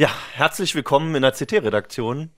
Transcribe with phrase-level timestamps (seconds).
[0.00, 2.30] Ja, herzlich willkommen in der CT-Redaktion.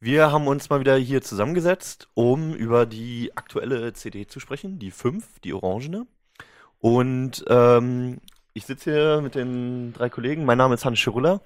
[0.00, 4.90] Wir haben uns mal wieder hier zusammengesetzt, um über die aktuelle CD zu sprechen, die
[4.90, 6.08] 5, die orangene.
[6.80, 8.18] Und ähm,
[8.52, 10.44] ich sitze hier mit den drei Kollegen.
[10.44, 11.40] Mein Name ist Hans Schirulla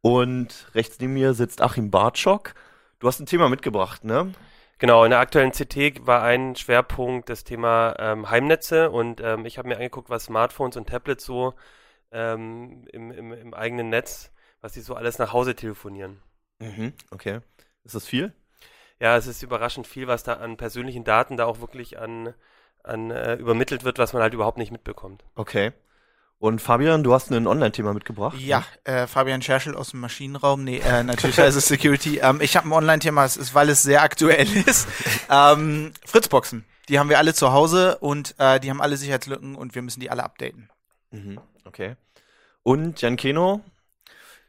[0.00, 2.54] und rechts neben mir sitzt Achim Bartschok.
[2.98, 4.32] Du hast ein Thema mitgebracht, ne?
[4.78, 9.58] Genau, in der aktuellen CT war ein Schwerpunkt das Thema ähm, Heimnetze und ähm, ich
[9.58, 11.52] habe mir angeguckt, was Smartphones und Tablets so
[12.10, 14.30] ähm, im, im, im eigenen Netz
[14.64, 16.22] was die so alles nach Hause telefonieren.
[16.58, 17.40] Mhm, okay.
[17.84, 18.32] Ist das viel?
[18.98, 22.32] Ja, es ist überraschend viel, was da an persönlichen Daten da auch wirklich an,
[22.82, 25.22] an äh, übermittelt wird, was man halt überhaupt nicht mitbekommt.
[25.34, 25.72] Okay.
[26.38, 28.38] Und Fabian, du hast ein Online-Thema mitgebracht.
[28.38, 30.64] Ja, äh, Fabian Scherschel aus dem Maschinenraum.
[30.64, 32.18] Nee, äh, natürlich es Security.
[32.22, 34.88] Ähm, ich habe ein Online-Thema, weil es sehr aktuell ist.
[35.28, 36.64] Ähm, Fritzboxen.
[36.88, 40.00] Die haben wir alle zu Hause und äh, die haben alle Sicherheitslücken und wir müssen
[40.00, 40.70] die alle updaten.
[41.10, 41.96] Mhm, okay.
[42.62, 43.60] Und Jan Keno,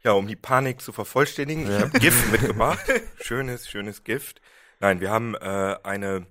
[0.02, 1.76] ja, um die Panik zu vervollständigen, ja.
[1.76, 2.84] ich habe Gift mitgebracht.
[3.20, 4.40] Schönes, schönes Gift.
[4.80, 6.26] Nein, wir haben äh, eine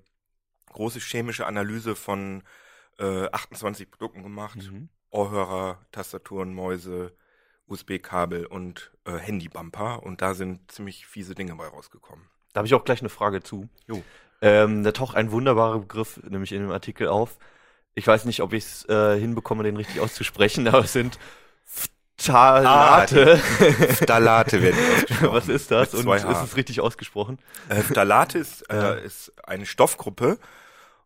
[0.72, 2.44] große chemische Analyse von
[3.00, 4.58] äh, 28 Produkten gemacht.
[4.58, 4.90] Mhm.
[5.10, 7.14] Ohrhörer, Tastaturen, Mäuse,
[7.68, 10.04] USB-Kabel und äh, Handybumper.
[10.04, 12.26] Und da sind ziemlich fiese Dinge bei rausgekommen.
[12.54, 13.70] Da habe ich auch gleich eine Frage zu.
[13.88, 14.04] Jo.
[14.42, 17.38] Ähm, da taucht ein wunderbarer Begriff nämlich in dem Artikel auf.
[17.96, 21.18] Ich weiß nicht, ob ich es äh, hinbekomme, den richtig auszusprechen, aber es sind
[22.26, 23.38] Phthalate.
[23.38, 25.34] Phthalate werden ausgesprochen.
[25.34, 25.94] Was ist das?
[25.94, 27.40] Und ist es richtig ausgesprochen?
[27.70, 30.38] Äh, Phthalate ist, äh, ist eine Stoffgruppe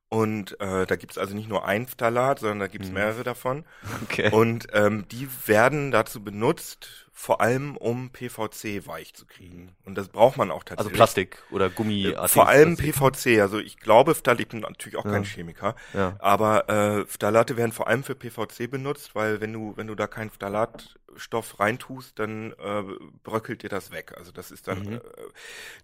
[0.09, 2.95] und äh, da gibt's also nicht nur ein Phthalat, sondern da gibt's mhm.
[2.95, 3.64] mehrere davon.
[4.03, 4.30] Okay.
[4.31, 9.75] Und ähm, die werden dazu benutzt, vor allem um PVC weich zu kriegen.
[9.84, 10.94] Und das braucht man auch tatsächlich.
[10.94, 12.16] Also Plastik oder Gummi.
[12.28, 13.42] Vor allem PVC.
[13.42, 15.11] Also ich glaube, Phthalate, ich bin natürlich auch ja.
[15.11, 16.16] kein Chemiker, ja.
[16.20, 20.08] aber äh, Phthalate werden vor allem für PVC benutzt, weil wenn du wenn du da
[20.08, 22.84] keinen Phthalatstoff reintust, dann äh,
[23.26, 24.14] bröckelt dir das weg.
[24.16, 24.83] Also das ist dann.
[24.83, 24.94] Mhm.
[24.94, 25.00] Äh,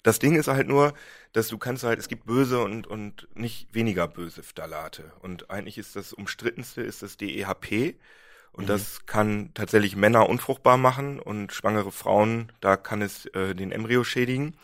[0.04, 0.94] das Ding ist halt nur,
[1.34, 5.12] dass du kannst halt, es gibt böse und und nicht weniger böse Phthalate.
[5.20, 7.98] Und eigentlich ist das umstrittenste ist das DEHP.
[8.56, 8.68] Und mhm.
[8.68, 14.04] das kann tatsächlich Männer unfruchtbar machen und schwangere Frauen, da kann es äh, den Embryo
[14.04, 14.56] schädigen.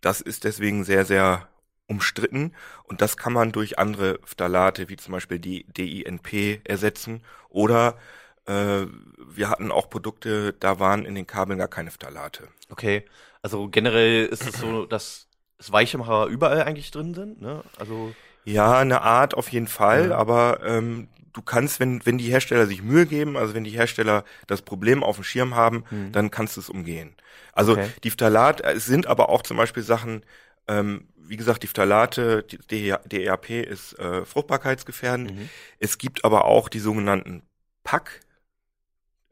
[0.00, 1.48] Das ist deswegen sehr, sehr
[1.86, 2.52] umstritten
[2.84, 7.98] und das kann man durch andere Phthalate wie zum Beispiel die DINP ersetzen oder
[8.46, 8.86] äh,
[9.28, 12.48] wir hatten auch Produkte, da waren in den Kabeln gar keine Phthalate.
[12.70, 13.04] Okay,
[13.42, 15.28] also generell ist es so, dass
[15.58, 17.62] es Weichmacher überall eigentlich drin sind, ne?
[17.78, 20.16] Also ja, eine Art auf jeden Fall, ja.
[20.16, 24.24] aber ähm, du kannst, wenn, wenn die Hersteller sich Mühe geben, also wenn die Hersteller
[24.46, 26.12] das Problem auf dem Schirm haben, mhm.
[26.12, 27.14] dann kannst du es umgehen.
[27.52, 27.88] Also okay.
[28.04, 30.24] die Phthalat, äh, es sind aber auch zum Beispiel Sachen,
[30.68, 35.34] ähm, wie gesagt, die Phthalate, die DEAP ist äh, fruchtbarkeitsgefährdend.
[35.34, 35.48] Mhm.
[35.78, 37.42] Es gibt aber auch die sogenannten
[37.84, 38.20] PAC,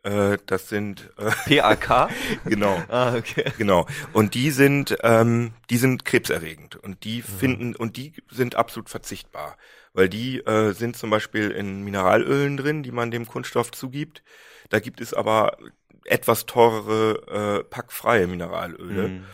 [0.03, 1.31] äh, das sind äh,
[1.61, 2.11] PAK.
[2.45, 2.83] genau.
[2.89, 3.53] ah, okay.
[3.59, 3.87] Genau.
[4.13, 7.39] Und die sind, ähm, die sind krebserregend und die mhm.
[7.39, 9.57] finden und die sind absolut verzichtbar,
[9.93, 14.23] weil die äh, sind zum Beispiel in Mineralölen drin, die man dem Kunststoff zugibt.
[14.69, 15.57] Da gibt es aber
[16.05, 19.09] etwas teurere äh, packfreie Mineralöle.
[19.09, 19.25] Mhm.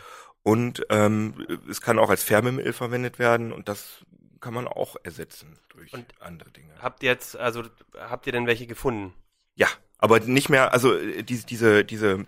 [0.43, 4.05] Und ähm, es kann auch als Färbemittel verwendet werden und das
[4.41, 6.73] kann man auch ersetzen durch und andere Dinge.
[6.79, 7.65] Habt ihr jetzt, also
[7.99, 9.13] habt ihr denn welche gefunden?
[9.57, 9.67] Ja,
[9.99, 12.27] aber nicht mehr, also äh, diese, diese, diese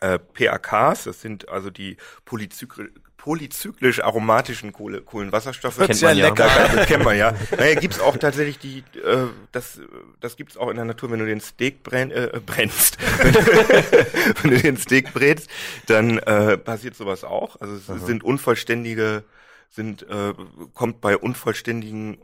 [0.00, 1.96] äh, PAKs, das sind also die
[2.26, 2.92] Polyzykl
[3.24, 5.78] polyzyklisch aromatischen Kohle, Kohlenwasserstoffe.
[5.78, 6.44] Kennt man ja lecker.
[6.74, 7.32] Das kennt man ja.
[7.56, 9.80] Naja, gibt's auch tatsächlich die, äh, das,
[10.20, 12.98] das gibt's auch in der Natur, wenn du den Steak brenn, äh, brennst.
[14.42, 15.48] wenn du den Steak brätst,
[15.86, 17.58] dann äh, passiert sowas auch.
[17.62, 17.98] Also es Aha.
[18.04, 19.24] sind unvollständige,
[19.70, 20.34] sind, äh,
[20.74, 22.18] kommt bei unvollständigen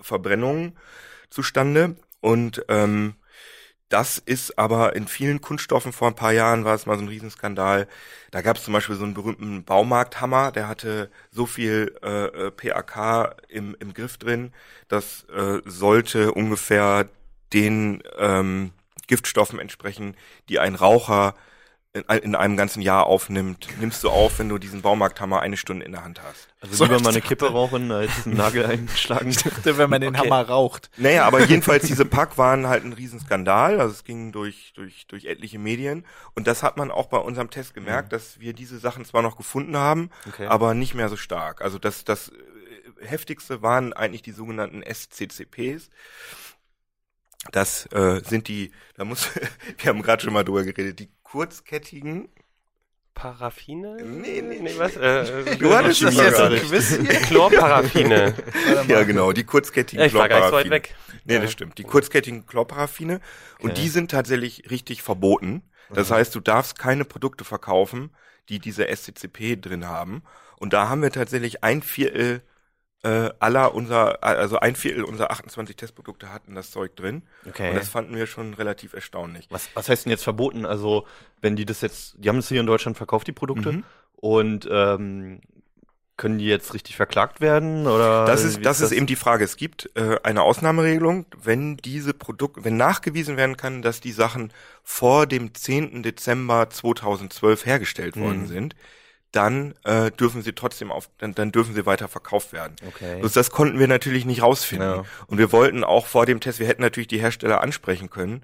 [0.00, 0.74] Verbrennungen
[1.28, 1.96] zustande.
[2.22, 3.16] Und ähm,
[3.88, 7.08] das ist aber in vielen Kunststoffen vor ein paar Jahren war es mal so ein
[7.08, 7.86] Riesenskandal.
[8.32, 12.50] Da gab es zum Beispiel so einen berühmten Baumarkthammer, der hatte so viel äh, äh
[12.50, 14.52] PAK im, im Griff drin,
[14.88, 17.08] das äh, sollte ungefähr
[17.52, 18.72] den ähm,
[19.06, 20.16] Giftstoffen entsprechen,
[20.48, 21.34] die ein Raucher
[21.96, 25.92] in, einem ganzen Jahr aufnimmt, nimmst du auf, wenn du diesen Baumarkthammer eine Stunde in
[25.92, 26.48] der Hand hast.
[26.60, 29.30] Also lieber mal eine Kippe rauchen, als einen Nagel einschlagen.
[29.30, 30.28] Ich dachte, wenn man den okay.
[30.28, 30.90] Hammer raucht.
[30.96, 33.80] Naja, aber jedenfalls diese Pack waren halt ein Riesenskandal.
[33.80, 36.04] Also es ging durch, durch, durch etliche Medien.
[36.34, 38.16] Und das hat man auch bei unserem Test gemerkt, mhm.
[38.16, 40.46] dass wir diese Sachen zwar noch gefunden haben, okay.
[40.46, 41.62] aber nicht mehr so stark.
[41.62, 45.90] Also das, das äh, heftigste waren eigentlich die sogenannten SCCPs.
[47.52, 49.30] Das äh, sind die, da muss,
[49.78, 52.28] wir haben gerade schon mal drüber geredet, die kurzkettigen
[53.14, 53.96] Paraffine?
[53.96, 54.94] Nee, nee, nee, was?
[54.96, 57.20] Äh, du hattest das jetzt ein Quiz hier?
[57.22, 58.34] Chlorparaffine.
[58.88, 60.94] ja, genau, die kurzkettigen ja, ich war gar nicht so weit weg.
[61.24, 61.78] Nee, das stimmt.
[61.78, 63.16] Die kurzkettigen Chlorparaffine.
[63.16, 63.64] Okay.
[63.64, 65.62] Und die sind tatsächlich richtig verboten.
[65.92, 68.10] Das heißt, du darfst keine Produkte verkaufen,
[68.48, 70.22] die diese SCCP drin haben.
[70.58, 72.42] Und da haben wir tatsächlich ein Viertel
[73.06, 77.22] äh, aller unser, also ein Viertel unserer 28 Testprodukte hatten das Zeug drin.
[77.48, 77.70] Okay.
[77.70, 79.46] Und das fanden wir schon relativ erstaunlich.
[79.50, 80.66] Was, was heißt denn jetzt verboten?
[80.66, 81.06] Also,
[81.40, 83.84] wenn die das jetzt, die haben es hier in Deutschland verkauft, die Produkte, Mhm.
[84.16, 85.40] und ähm,
[86.16, 87.86] können die jetzt richtig verklagt werden?
[87.86, 89.44] Oder Das ist, das ist eben die Frage.
[89.44, 94.50] Es gibt äh, eine Ausnahmeregelung, wenn diese Produkte, wenn nachgewiesen werden kann, dass die Sachen
[94.82, 96.02] vor dem 10.
[96.02, 98.46] Dezember 2012 hergestellt worden Mhm.
[98.46, 98.76] sind,
[99.36, 102.74] dann äh, dürfen sie trotzdem auf, dann, dann dürfen sie weiter verkauft werden.
[102.88, 103.20] Okay.
[103.20, 104.88] Bloß das konnten wir natürlich nicht rausfinden.
[104.88, 105.04] Ja.
[105.26, 108.42] Und wir wollten auch vor dem Test, wir hätten natürlich die Hersteller ansprechen können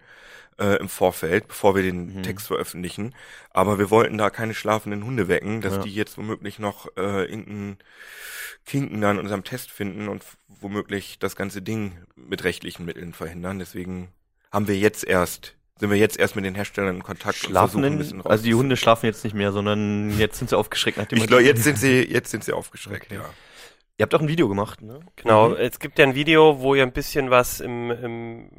[0.59, 2.23] äh, im Vorfeld, bevor wir den Mhm.
[2.23, 3.15] Text veröffentlichen.
[3.51, 5.83] Aber wir wollten da keine schlafenden Hunde wecken, dass Ja.
[5.83, 7.79] die jetzt womöglich noch äh, irgendeinen
[8.67, 13.59] Kinken dann in unserem Test finden und womöglich das ganze Ding mit rechtlichen Mitteln verhindern.
[13.59, 14.09] Deswegen
[14.53, 17.83] haben wir jetzt erst, sind wir jetzt erst mit den Herstellern in Kontakt Schlafen und
[17.83, 18.55] versuchen ein bisschen also die.
[18.55, 21.77] Hunde schlafen jetzt nicht mehr, sondern jetzt sind sie aufgeschreckt, nachdem Ich glaube, jetzt sind
[21.77, 23.17] sie, jetzt sind sie aufgeschreckt, Okay.
[23.17, 23.25] ja.
[23.99, 25.01] Ihr habt auch ein Video gemacht, ne?
[25.17, 25.57] Genau, Mhm.
[25.59, 28.51] es gibt ja ein Video, wo ihr ein bisschen was im, im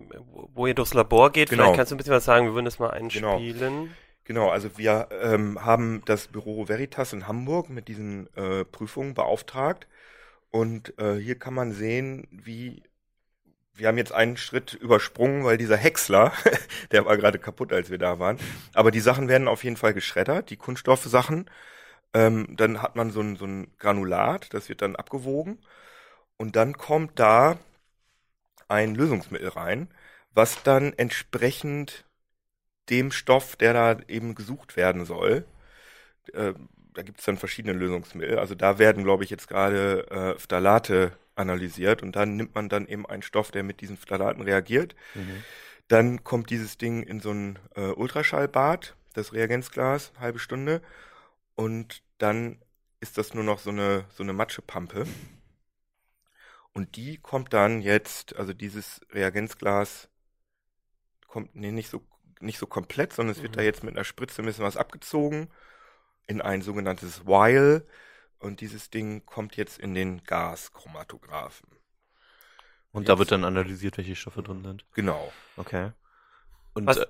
[0.54, 1.50] wo ihr durchs Labor geht.
[1.50, 1.64] Genau.
[1.64, 3.92] Vielleicht kannst du ein bisschen was sagen, wir würden das mal einspielen.
[4.26, 9.88] Genau, also wir ähm, haben das Büro Veritas in Hamburg mit diesen äh, Prüfungen beauftragt
[10.52, 12.84] und äh, hier kann man sehen, wie
[13.76, 16.34] wir haben jetzt einen Schritt übersprungen, weil dieser Häcksler,
[16.92, 18.38] der war gerade kaputt, als wir da waren.
[18.74, 21.50] Aber die Sachen werden auf jeden Fall geschreddert, die Kunststoffsachen.
[22.14, 25.60] Ähm, dann hat man so ein, so ein Granulat, das wird dann abgewogen.
[26.38, 27.58] Und dann kommt da
[28.68, 29.90] ein Lösungsmittel rein,
[30.34, 32.06] was dann entsprechend
[32.90, 35.46] dem Stoff, der da eben gesucht werden soll,
[36.34, 36.54] äh,
[36.94, 38.40] da gibt es dann verschiedene Lösungsmittel.
[38.40, 42.88] Also da werden, glaube ich, jetzt gerade äh, Phthalate analysiert und dann nimmt man dann
[42.88, 44.96] eben einen Stoff, der mit diesen Phthalaten reagiert.
[45.88, 50.82] Dann kommt dieses Ding in so ein äh, Ultraschallbad, das Reagenzglas, halbe Stunde.
[51.56, 52.60] Und dann
[53.00, 55.06] ist das nur noch so eine, so eine Matschepampe.
[56.74, 60.10] Und die kommt dann jetzt, also dieses Reagenzglas
[61.28, 62.02] kommt, nee, nicht so,
[62.40, 63.58] nicht so komplett, sondern es wird Mhm.
[63.58, 65.50] da jetzt mit einer Spritze ein bisschen was abgezogen
[66.28, 67.86] in ein sogenanntes Vial.
[68.44, 71.70] Und dieses Ding kommt jetzt in den Gaschromatographen.
[72.92, 74.86] Und da wird dann analysiert, welche Stoffe drin sind.
[74.94, 75.32] Genau.
[75.58, 75.92] Okay.
[76.74, 77.08] Und Was- äh,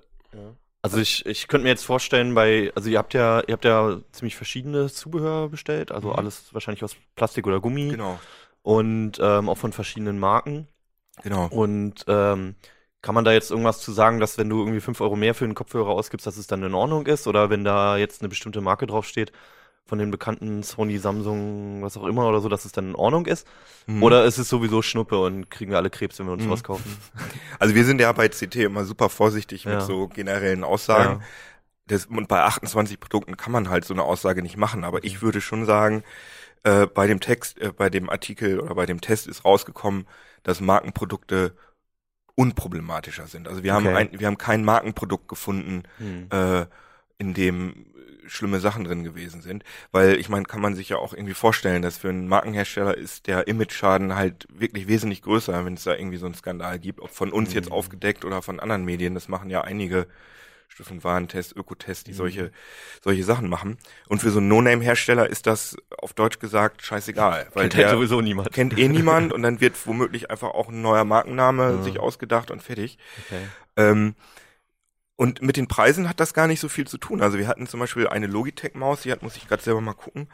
[0.81, 3.99] also ich, ich könnte mir jetzt vorstellen, bei, also ihr habt ja, ihr habt ja
[4.11, 6.15] ziemlich verschiedenes Zubehör bestellt, also Mhm.
[6.15, 8.19] alles wahrscheinlich aus Plastik oder Gummi Genau.
[8.61, 10.67] und ähm, auch von verschiedenen Marken.
[11.23, 11.47] Genau.
[11.47, 12.55] Und ähm,
[13.01, 15.45] kann man da jetzt irgendwas zu sagen, dass wenn du irgendwie fünf Euro mehr für
[15.45, 17.27] einen Kopfhörer ausgibst, dass es dann in Ordnung ist?
[17.27, 19.31] Oder wenn da jetzt eine bestimmte Marke draufsteht,
[19.85, 23.25] von den bekannten Sony, Samsung, was auch immer oder so, dass es dann in Ordnung
[23.25, 23.45] ist?
[23.85, 24.01] Mhm.
[24.01, 26.49] Oder ist es sowieso Schnuppe und kriegen wir alle Krebs, wenn wir uns Mhm.
[26.49, 26.97] was kaufen?
[27.59, 29.71] Also wir sind ja bei CT immer super vorsichtig Ja.
[29.75, 31.21] mit so generellen Aussagen.
[31.87, 34.85] Das, und bei 28 Produkten kann man halt so eine Aussage nicht machen.
[34.85, 36.03] Aber ich würde schon sagen,
[36.63, 40.07] äh, bei dem Text, äh, bei dem Artikel oder bei dem Test ist rausgekommen,
[40.43, 41.55] dass Markenprodukte
[42.35, 43.47] unproblematischer sind.
[43.47, 43.95] Also wir haben Okay.
[43.95, 46.27] ein, wir haben kein Markenprodukt gefunden, Hm.
[46.31, 46.65] äh,
[47.19, 47.85] in dem
[48.27, 49.63] schlimme Sachen drin gewesen sind.
[49.91, 53.27] Weil ich meine, kann man sich ja auch irgendwie vorstellen, dass für einen Markenhersteller ist
[53.27, 57.11] der Image-Schaden halt wirklich wesentlich größer, wenn es da irgendwie so einen Skandal gibt, ob
[57.11, 57.73] von uns jetzt Mhm.
[57.75, 59.13] aufgedeckt oder von anderen Medien.
[59.13, 60.07] Das machen ja einige
[60.69, 62.15] Stiftung Warentest, Ökotest, die Mhm.
[62.15, 62.51] solche,
[63.03, 63.77] solche Sachen machen.
[64.07, 67.47] Und für so einen No-Name-Hersteller ist das auf Deutsch gesagt scheißegal.
[67.53, 68.51] Weil Kennt halt der sowieso niemand.
[68.51, 71.83] kennt eh niemand und dann wird womöglich einfach auch ein neuer Markenname Ja.
[71.83, 72.97] sich ausgedacht und fertig.
[73.25, 73.41] Okay.
[73.77, 74.15] Ähm,
[75.15, 77.21] und mit den Preisen hat das gar nicht so viel zu tun.
[77.21, 80.27] Also wir hatten zum Beispiel eine Logitech-Maus, die hat, muss ich gerade selber mal gucken,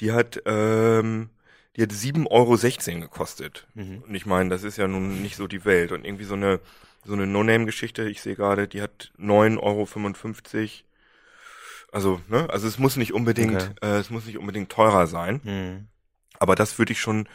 [0.00, 1.30] die hat, ähm,
[1.76, 3.66] die hat 7,16 Euro gekostet.
[3.74, 4.02] Mhm.
[4.06, 5.92] Und ich meine, das ist ja nun nicht so die Welt.
[5.92, 6.60] Und irgendwie so eine,
[7.04, 10.68] so eine No-Name-Geschichte, ich sehe gerade, die hat 9,55 Euro.
[11.92, 13.72] Also, ne, also es muss nicht unbedingt, Okay.
[13.82, 15.40] äh, es muss nicht unbedingt teurer sein.
[15.44, 15.86] Hm.
[16.40, 17.28] Aber das würde ich schon,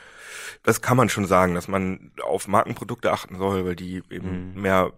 [0.64, 4.62] das kann man schon sagen, dass man auf Markenprodukte achten soll, weil die eben Mhm.
[4.62, 4.92] mehr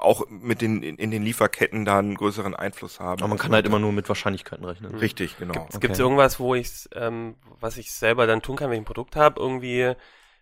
[0.00, 3.20] auch mit den in, den Lieferketten da einen größeren Einfluss haben.
[3.22, 4.94] Aber man kann halt immer nur mit Wahrscheinlichkeiten rechnen.
[4.96, 5.66] richtig, genau.
[5.70, 6.02] Es gibt Okay.
[6.02, 9.40] irgendwas, wo ich ähm, was ich selber dann tun kann, wenn ich ein Produkt habe,
[9.40, 9.92] irgendwie,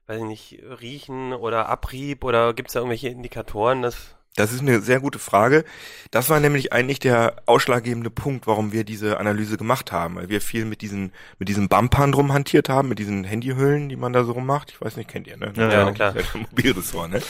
[0.06, 4.60] weiß ich nicht, riechen oder Abrieb oder gibt es da irgendwelche Indikatoren, dass Das ist
[4.60, 5.64] eine sehr gute Frage.
[6.12, 10.40] Das war nämlich eigentlich der ausschlaggebende Punkt, warum wir diese Analyse gemacht haben, weil wir
[10.40, 14.22] viel mit diesen mit diesen Bumpern drum hantiert haben, mit diesen Handyhüllen, die man da
[14.24, 14.70] so rummacht.
[14.70, 15.52] Ich weiß nicht, kennt ihr, ne?
[15.56, 16.12] Ja, ja, klar.
[16.12, 17.20] Das ist ja Mobilressort, ne?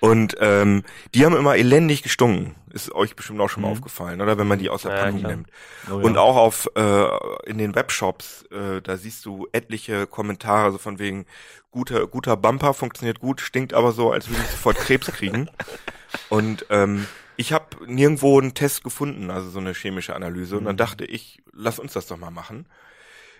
[0.00, 2.54] Und ähm, die haben immer elendig gestunken.
[2.72, 3.72] Ist euch bestimmt auch schon mal Mhm.
[3.74, 4.38] aufgefallen, oder?
[4.38, 5.32] Wenn man die aus der Ja, Packung klar.
[5.32, 5.48] nimmt.
[5.90, 6.04] Oh, ja.
[6.04, 7.06] Und auch auf äh,
[7.46, 11.26] in den Webshops, äh, da siehst du etliche Kommentare, so von wegen
[11.70, 15.50] guter guter Bumper funktioniert gut, stinkt aber so, als würde ich sofort Krebs kriegen.
[16.28, 20.56] Und ähm, ich habe nirgendwo einen Test gefunden, also so eine chemische Analyse.
[20.58, 20.78] Und dann Mhm.
[20.78, 22.66] dachte ich, lass uns das doch mal machen.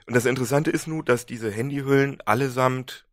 [0.06, 3.04] Und das Interessante ist nun, dass diese Handyhüllen allesamt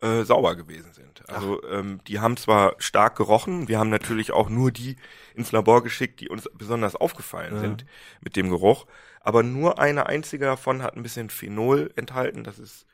[0.00, 1.28] äh, sauber gewesen sind.
[1.28, 4.96] Also ähm, die haben zwar stark gerochen, wir haben natürlich auch nur die
[5.34, 7.60] ins Labor geschickt, die uns besonders aufgefallen Ja.
[7.60, 7.84] sind
[8.20, 8.86] mit dem Geruch.
[9.20, 12.44] Aber nur eine einzige davon hat ein bisschen Phenol enthalten.
[12.44, 12.86] Das ist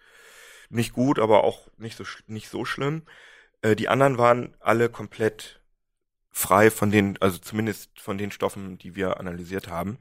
[0.68, 3.02] nicht gut, aber auch nicht so nicht so schlimm.
[3.62, 5.60] Äh, die anderen waren alle komplett
[6.30, 9.98] frei von den, also zumindest von den Stoffen, die wir analysiert haben.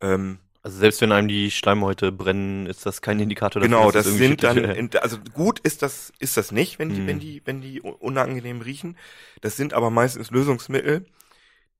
[0.00, 4.06] Ähm, Also selbst wenn einem die Schleimhäute brennen, ist das kein Indikator genau, dass das
[4.06, 7.06] irgendwie sind dann, in, also gut ist das, ist das nicht, wenn die, Mhm.
[7.06, 8.96] wenn die, wenn die un- unangenehm riechen.
[9.40, 11.04] Das sind aber meistens Lösungsmittel,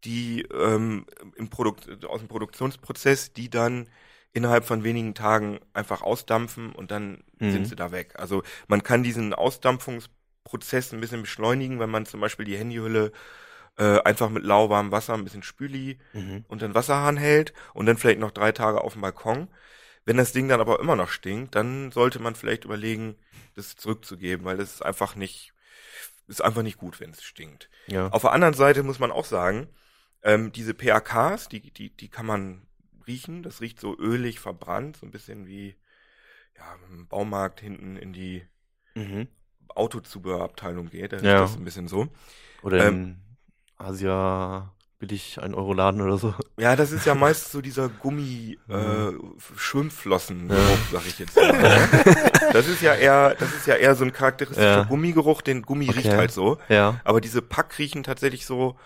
[0.04, 3.88] die ähm, im Produkt, aus dem Produktionsprozess, die dann
[4.32, 7.50] innerhalb von wenigen Tagen einfach ausdampfen und dann Mhm.
[7.50, 8.14] sind sie da weg.
[8.18, 13.12] Also man kann diesen Ausdampfungsprozess ein bisschen beschleunigen, wenn man zum Beispiel die Handyhülle
[13.78, 16.44] äh, einfach mit lauwarmem Wasser, ein bisschen Spüli Mhm.
[16.48, 19.48] und den Wasserhahn hält und dann vielleicht noch drei Tage auf dem Balkon.
[20.04, 23.16] Wenn das Ding dann aber immer noch stinkt, dann sollte man vielleicht überlegen,
[23.54, 25.52] das zurückzugeben, weil das ist einfach nicht,
[26.26, 27.70] ist einfach nicht gut, wenn es stinkt.
[27.86, 28.08] Ja.
[28.08, 29.68] Auf der anderen Seite muss man auch sagen,
[30.22, 32.66] ähm, diese PAKs, die, die, die kann man
[33.06, 33.42] riechen.
[33.42, 35.76] Das riecht so ölig verbrannt, so ein bisschen wie
[36.56, 38.44] ja, im Baumarkt hinten in die
[38.94, 39.26] Mhm.
[39.68, 41.12] Autozubehörabteilung geht.
[41.12, 41.40] Da Ja.
[41.40, 42.08] das ein bisschen so.
[42.62, 43.18] Oder Ähm,
[43.78, 46.32] Asia billig ein Euro Laden oder so.
[46.58, 49.12] Ja, das ist ja meist so dieser Gummi äh,
[49.56, 50.56] Schwimmflossen Ja.
[50.92, 51.50] sag ich jetzt mal.
[51.52, 51.88] ne?
[52.52, 54.84] Das ist ja eher, das ist ja eher so ein charakteristischer Ja.
[54.84, 55.98] Gummigeruch, den Gummi Okay.
[55.98, 56.58] riecht halt so.
[56.68, 57.00] Ja.
[57.04, 58.76] Aber diese Pack riechen tatsächlich so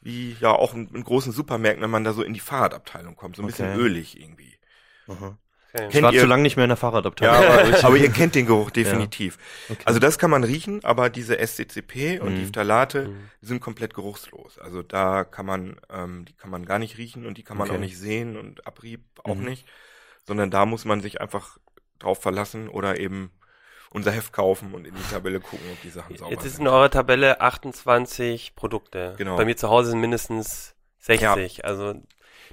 [0.00, 3.36] wie ja auch in, in großen Supermärkten, wenn man da so in die Fahrradabteilung kommt,
[3.36, 3.80] so ein bisschen Okay.
[3.80, 4.56] ölig irgendwie.
[5.08, 5.36] Aha.
[5.74, 5.86] Okay.
[5.86, 7.42] Ich Kennt war ihr- zu lange nicht mehr in der Fahrradabteilung.
[7.42, 9.36] Ja, aber, aber ihr kennt den Geruch definitiv.
[9.68, 9.82] Okay.
[9.84, 12.38] Also das kann man riechen, aber diese SCCP und Mhm.
[12.38, 13.30] die Phthalate Mhm.
[13.42, 14.58] sind komplett geruchslos.
[14.58, 17.68] Also da kann man, ähm, die kann man gar nicht riechen und die kann man
[17.68, 17.76] Okay.
[17.76, 19.44] auch nicht sehen und Abrieb auch Mhm.
[19.44, 19.66] nicht,
[20.26, 21.58] sondern da muss man sich einfach
[21.98, 23.30] drauf verlassen oder eben
[23.90, 26.62] unser Heft kaufen und in die Tabelle gucken, ob die Sachen sauber Jetzt ist sind.
[26.62, 29.14] in eurer Tabelle 28 Produkte.
[29.18, 29.36] Genau.
[29.36, 31.64] Bei mir zu Hause sind mindestens 60.
[31.64, 31.94] Also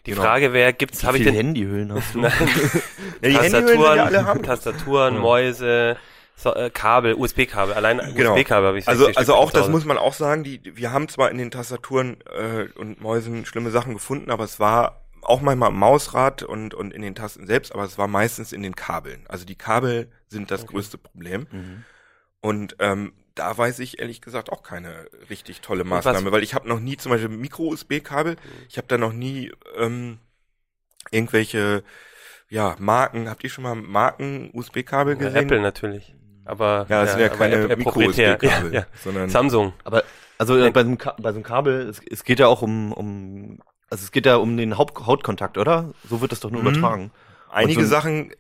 [0.06, 0.24] die Genau.
[0.24, 2.20] Frage wäre, gibt's, habe ich denn Handyhüllen hast du?
[3.22, 4.44] Ja, die Tastaturen, haben.
[4.44, 5.20] Tastaturen, Ja.
[5.22, 5.98] Mäuse,
[6.36, 7.74] so, äh, Kabel, USB-Kabel.
[7.74, 8.34] Allein Genau.
[8.34, 10.92] USB-Kabel habe ich Also, 60 also Stück auch das muss man auch sagen, die, wir
[10.92, 15.42] haben zwar in den Tastaturen äh, und Mäusen schlimme Sachen gefunden, aber es war auch
[15.42, 18.76] manchmal im Mausrad und, und in den Tasten selbst, aber es war meistens in den
[18.76, 19.26] Kabeln.
[19.28, 20.74] Also die Kabel sind das Okay.
[20.74, 21.48] größte Problem.
[21.52, 21.84] Mhm.
[22.42, 26.68] Und ähm, da weiß ich ehrlich gesagt auch keine richtig tolle Maßnahme, weil ich habe
[26.68, 28.38] noch nie zum Beispiel Micro-USB-Kabel,
[28.70, 30.20] ich habe da noch nie ähm,
[31.12, 31.84] irgendwelche
[32.50, 35.44] ja, Marken, habt ihr schon mal Marken-USB-Kabel Ja, gesehen?
[35.46, 36.16] Apple natürlich.
[36.46, 37.76] Aber Ja, das sind ja keine.
[37.76, 38.86] Micro-USB-Kabel, Ja, ja.
[39.04, 39.74] sondern Samsung.
[39.84, 40.04] Aber
[40.38, 42.94] also äh, bei so einem, bei so einem Kabel, es, es geht ja auch um,
[42.94, 45.92] um, also es geht ja um den Haupt Hautkontakt, oder?
[46.08, 46.68] So wird das doch nur Mhm.
[46.68, 47.12] übertragen.
[47.52, 48.32] Einige so Sachen,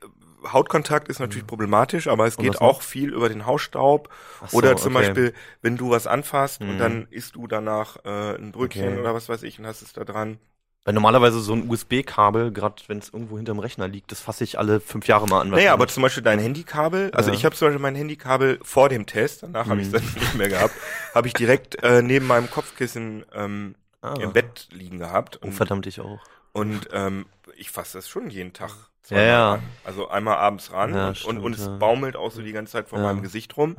[0.51, 4.09] Hautkontakt ist natürlich problematisch, aber es Und geht auch viel über den Hausstaub.
[4.47, 4.93] So, oder zum okay.
[4.93, 6.79] Beispiel, wenn du was anfasst und Mhm.
[6.79, 8.99] dann isst du danach äh, ein Brötchen Okay.
[8.99, 10.39] oder was weiß ich und hast es da dran.
[10.83, 14.59] Weil normalerweise so ein USB-Kabel, gerade wenn es irgendwo hinterm Rechner liegt, das fasse ich
[14.59, 15.49] alle fünf Jahre mal an.
[15.49, 17.35] Naja, aber zum Beispiel dein Handykabel, also Ja.
[17.35, 20.05] ich habe zum Beispiel mein Handykabel vor dem Test, danach habe ich es Mhm.
[20.05, 20.75] dann nicht mehr gehabt,
[21.15, 23.73] habe ich direkt äh, neben meinem Kopfkissen ähm,
[24.03, 25.39] ah, im Bett liegen gehabt.
[25.41, 26.29] Oh, Und, verdammt, ich auch.
[26.53, 27.25] und ähm,
[27.57, 28.71] ich fasse das schon jeden Tag.
[29.11, 29.63] Ja, ja.
[29.83, 31.77] Also einmal abends ran Ja, und, stimmt, und, und es ja.
[31.79, 33.77] baumelt auch so die ganze Zeit vor meinem Gesicht rum.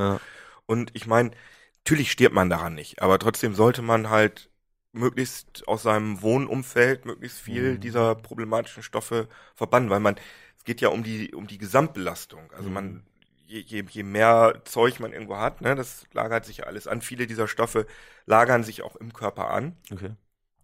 [0.67, 1.31] Und ich meine,
[1.79, 4.51] natürlich stirbt man daran nicht, aber trotzdem sollte man halt
[4.93, 7.81] möglichst aus seinem Wohnumfeld möglichst viel Mhm.
[7.81, 10.17] dieser problematischen Stoffe verbannen, weil man,
[10.57, 12.51] es geht ja um die, um die Gesamtbelastung.
[12.53, 12.75] Also Mhm.
[12.75, 13.03] man,
[13.47, 17.03] je, je, je mehr Zeug man irgendwo hat, ne, das lagert sich ja alles an.
[17.03, 17.87] Viele dieser Stoffe
[18.27, 20.11] lagern sich auch im Körper an, Okay.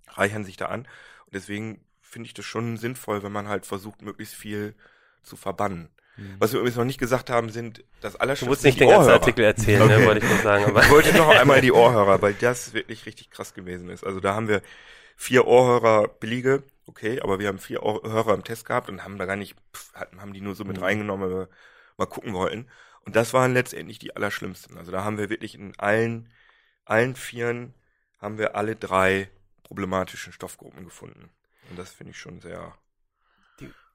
[0.08, 0.82] reichern sich da an.
[1.26, 4.74] Und deswegen finde ich das schon sinnvoll, wenn man halt versucht, möglichst viel
[5.22, 5.88] zu verbannen.
[6.16, 6.36] Mhm.
[6.38, 8.88] Was wir übrigens noch nicht gesagt haben, sind das Du Allerschlimmste musst sind nicht den
[8.90, 9.20] ganzen Ohrhörer.
[9.20, 9.98] Artikel erzählen, Okay.
[9.98, 10.64] ne, wollte ich nur sagen.
[10.66, 14.04] Aber Ich wollte noch einmal die Ohrhörer, weil das wirklich richtig krass gewesen ist.
[14.04, 14.60] Also da haben wir
[15.16, 19.24] vier Ohrhörer billige, okay, aber wir haben vier Ohrhörer im Test gehabt und haben da
[19.24, 20.82] gar nicht, pff, haben die nur so mit Mhm.
[20.84, 21.48] reingenommen, weil wir
[21.96, 22.66] mal gucken wollten.
[23.04, 24.76] Und das waren letztendlich die allerschlimmsten.
[24.76, 26.28] Also da haben wir wirklich in allen,
[26.84, 27.72] allen Vieren
[28.20, 29.28] haben wir alle drei
[29.62, 31.30] problematischen Stoffgruppen gefunden.
[31.70, 32.74] Und das finde ich schon sehr,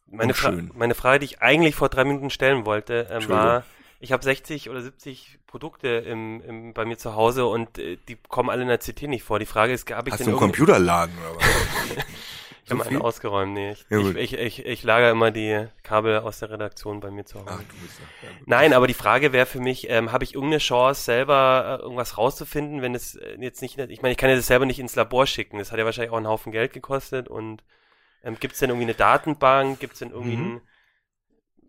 [0.09, 0.71] meine, Fra Unschön.
[0.74, 3.38] meine Frage, die ich eigentlich vor drei Minuten stellen wollte, Entschuldigung.
[3.38, 3.63] war,
[4.00, 8.15] ich habe 60 oder 70 Produkte im, im, bei mir zu Hause und äh, die
[8.15, 9.39] kommen alle in der CT nicht vor.
[9.39, 11.45] Die Frage ist, habe ich hast denn du einen Computerladen oder was?
[12.67, 13.71] Ich habe So einen ausgeräumt, nee.
[13.71, 17.39] Ich, Ja, ich, ich, ich, lager immer die Kabel aus der Redaktion bei mir zu
[17.39, 17.47] Hause.
[17.50, 18.27] Ach, du bist ja.
[18.29, 18.36] ja.
[18.45, 22.17] Nein, aber die Frage wäre für mich, ähm, habe ich irgendeine Chance, selber äh, irgendwas
[22.17, 24.95] rauszufinden, wenn es äh, jetzt nicht, ich meine, ich kann ja das selber nicht ins
[24.95, 25.59] Labor schicken.
[25.59, 27.63] Das hat ja wahrscheinlich auch einen Haufen Geld gekostet und
[28.24, 29.79] ähm, gibt es denn irgendwie eine Datenbank?
[29.79, 30.55] Gibt es denn irgendwie Mhm.
[30.55, 30.62] ein,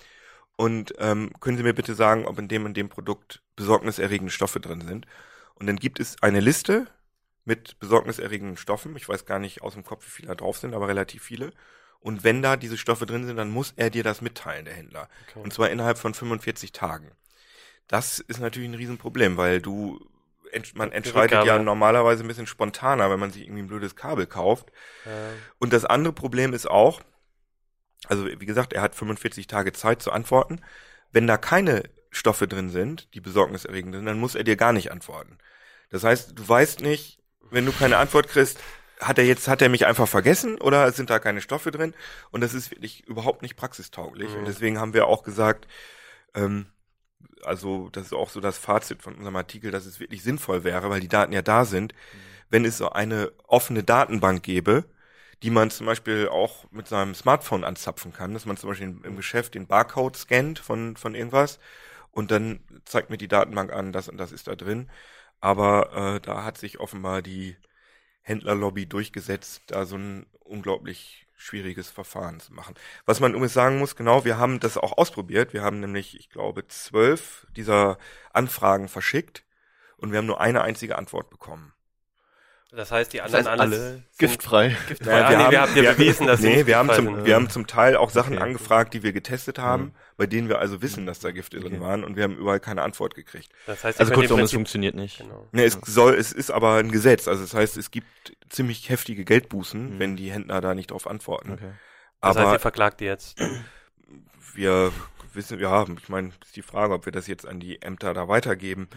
[0.56, 4.60] Und ähm, können Sie mir bitte sagen, ob in dem und dem Produkt besorgniserregende Stoffe
[4.60, 5.06] drin sind?
[5.54, 6.86] Und dann gibt es eine Liste
[7.44, 8.96] mit besorgniserregenden Stoffen.
[8.96, 11.52] Ich weiß gar nicht aus dem Kopf, wie viele da drauf sind, aber relativ viele.
[12.00, 15.08] Und wenn da diese Stoffe drin sind, dann muss er dir das mitteilen, der Händler.
[15.28, 15.40] Okay.
[15.40, 17.10] Und zwar innerhalb von 45 Tagen.
[17.88, 19.98] Das ist natürlich ein Riesenproblem, weil du,
[20.74, 24.70] man entscheidet ja normalerweise ein bisschen spontaner, wenn man sich irgendwie ein blödes Kabel kauft.
[25.04, 25.08] Äh,
[25.58, 27.00] Und das andere Problem ist auch,
[28.06, 30.60] also wie gesagt, er hat 45 Tage Zeit zu antworten.
[31.10, 34.92] Wenn da keine Stoffe drin sind, die besorgniserregend sind, dann muss er dir gar nicht
[34.92, 35.38] antworten.
[35.90, 37.18] Das heißt, du weißt nicht,
[37.50, 38.60] wenn du keine Antwort kriegst,
[39.00, 41.94] hat er jetzt, hat er mich einfach vergessen oder sind da keine Stoffe drin?
[42.30, 44.30] Und das ist wirklich überhaupt nicht praxistauglich.
[44.30, 44.38] Mhm.
[44.38, 45.68] Und deswegen haben wir auch gesagt,
[46.34, 46.66] ähm,
[47.42, 50.90] also das ist auch so das Fazit von unserem Artikel, dass es wirklich sinnvoll wäre,
[50.90, 51.94] weil die Daten ja da sind,
[52.50, 54.84] wenn es so eine offene Datenbank gäbe,
[55.42, 59.16] die man zum Beispiel auch mit seinem Smartphone anzapfen kann, dass man zum Beispiel im
[59.16, 61.58] Geschäft den Barcode scannt von, von irgendwas
[62.10, 64.90] und dann zeigt mir die Datenbank an, das und das ist da drin.
[65.40, 67.56] Aber äh, da hat sich offenbar die
[68.22, 72.74] Händlerlobby durchgesetzt, da so ein unglaublich schwieriges Verfahren zu machen.
[73.06, 75.52] Was man übrigens sagen muss, genau, wir haben das auch ausprobiert.
[75.52, 77.98] Wir haben nämlich, ich glaube, zwölf dieser
[78.32, 79.44] Anfragen verschickt
[79.96, 81.72] und wir haben nur eine einzige Antwort bekommen.
[82.70, 84.76] Das heißt, die Das anderen heißt, alles alle sind giftfrei.
[84.88, 85.24] giftfrei.
[85.24, 87.24] Ah, nee, wir haben ja bewiesen, dass sie nee, nicht wir haben zum, sind.
[87.24, 88.42] wir haben zum Teil auch Sachen Okay.
[88.42, 89.92] angefragt, die wir getestet haben, Mhm.
[90.18, 91.80] bei denen wir also wissen, dass da Gifte drin Okay.
[91.82, 93.48] waren und wir haben überall keine Antwort gekriegt.
[93.66, 95.18] Das heißt, Also kurzum, es funktioniert nicht.
[95.18, 95.48] Genau.
[95.52, 98.06] Ne, es soll, es ist aber ein Gesetz, also das heißt, es gibt
[98.50, 99.98] ziemlich heftige Geldbußen, Mhm.
[99.98, 101.52] wenn die Händler da nicht drauf antworten.
[101.52, 101.70] Okay.
[102.20, 103.38] Das heißt, Aber ihr verklagt die jetzt.
[104.54, 104.92] wir
[105.34, 108.28] wissen, ja, ich meine, ist die Frage, ob wir das jetzt an die Ämter da
[108.28, 108.88] weitergeben.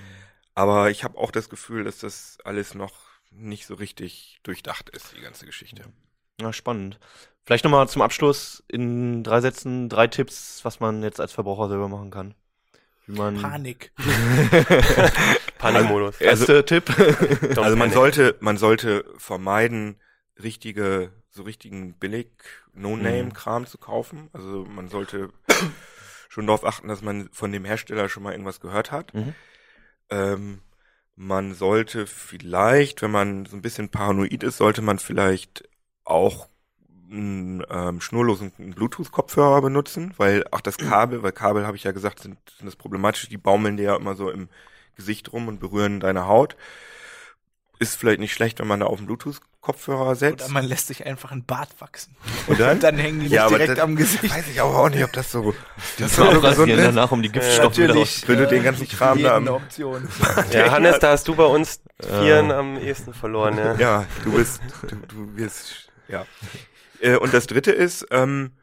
[0.56, 5.16] Aber ich habe auch das Gefühl, dass das alles noch nicht so richtig durchdacht ist,
[5.16, 5.84] die ganze Geschichte.
[6.40, 7.00] Ja, spannend.
[7.44, 11.88] Vielleicht nochmal zum Abschluss in drei Sätzen, drei Tipps, was man jetzt als Verbraucher selber
[11.88, 12.36] machen kann.
[13.08, 13.92] Wie man Panik.
[15.58, 16.22] Panikmodus.
[16.22, 16.90] Erster Tipp.
[16.90, 20.00] Don't Also man sollte, man sollte vermeiden,
[20.42, 22.30] richtige, so richtigen billig
[22.74, 24.30] No-Name-Kram zu kaufen.
[24.34, 25.30] Also man sollte
[26.30, 29.14] schon darauf achten, dass man von dem Hersteller schon mal irgendwas gehört hat.
[29.14, 29.34] Mhm.
[30.10, 30.62] Ähm,
[31.22, 35.70] man sollte vielleicht, wenn man so ein bisschen paranoid ist, sollte man vielleicht
[36.04, 36.50] auch
[37.12, 42.22] einen ähm, schnurlosen Bluetooth-Kopfhörer benutzen, weil auch das Kabel, weil Kabel, habe ich ja gesagt,
[42.22, 44.50] sind, sind das problematisch, die baumeln dir ja immer so im
[44.96, 46.56] Gesicht rum und berühren deine Haut.
[47.78, 49.08] Ist vielleicht nicht schlecht, wenn man da auf einen
[49.62, 50.44] Bluetooth-Kopfhörer setzt.
[50.46, 52.16] Oder man lässt sich einfach ein Bart wachsen.
[52.48, 52.80] Und dann?
[52.80, 54.34] Dann hängen die Ja, direkt das- am Gesicht.
[54.34, 55.54] Weiß ich aber auch nicht, ob das so,
[55.98, 56.84] das So so gesund ist.
[56.84, 58.28] danach, um die Giftstoffe wieder Natürlich.
[58.28, 60.08] Wenn du den ganzen Kram da am, Option.
[60.52, 63.76] Ja, Hannes, da hast du bei uns Vieren am ehesten verloren, ja.
[63.76, 66.26] Ja, du bist, du, du wirst, ja.
[67.00, 68.54] Äh, und das dritte ist, ähm,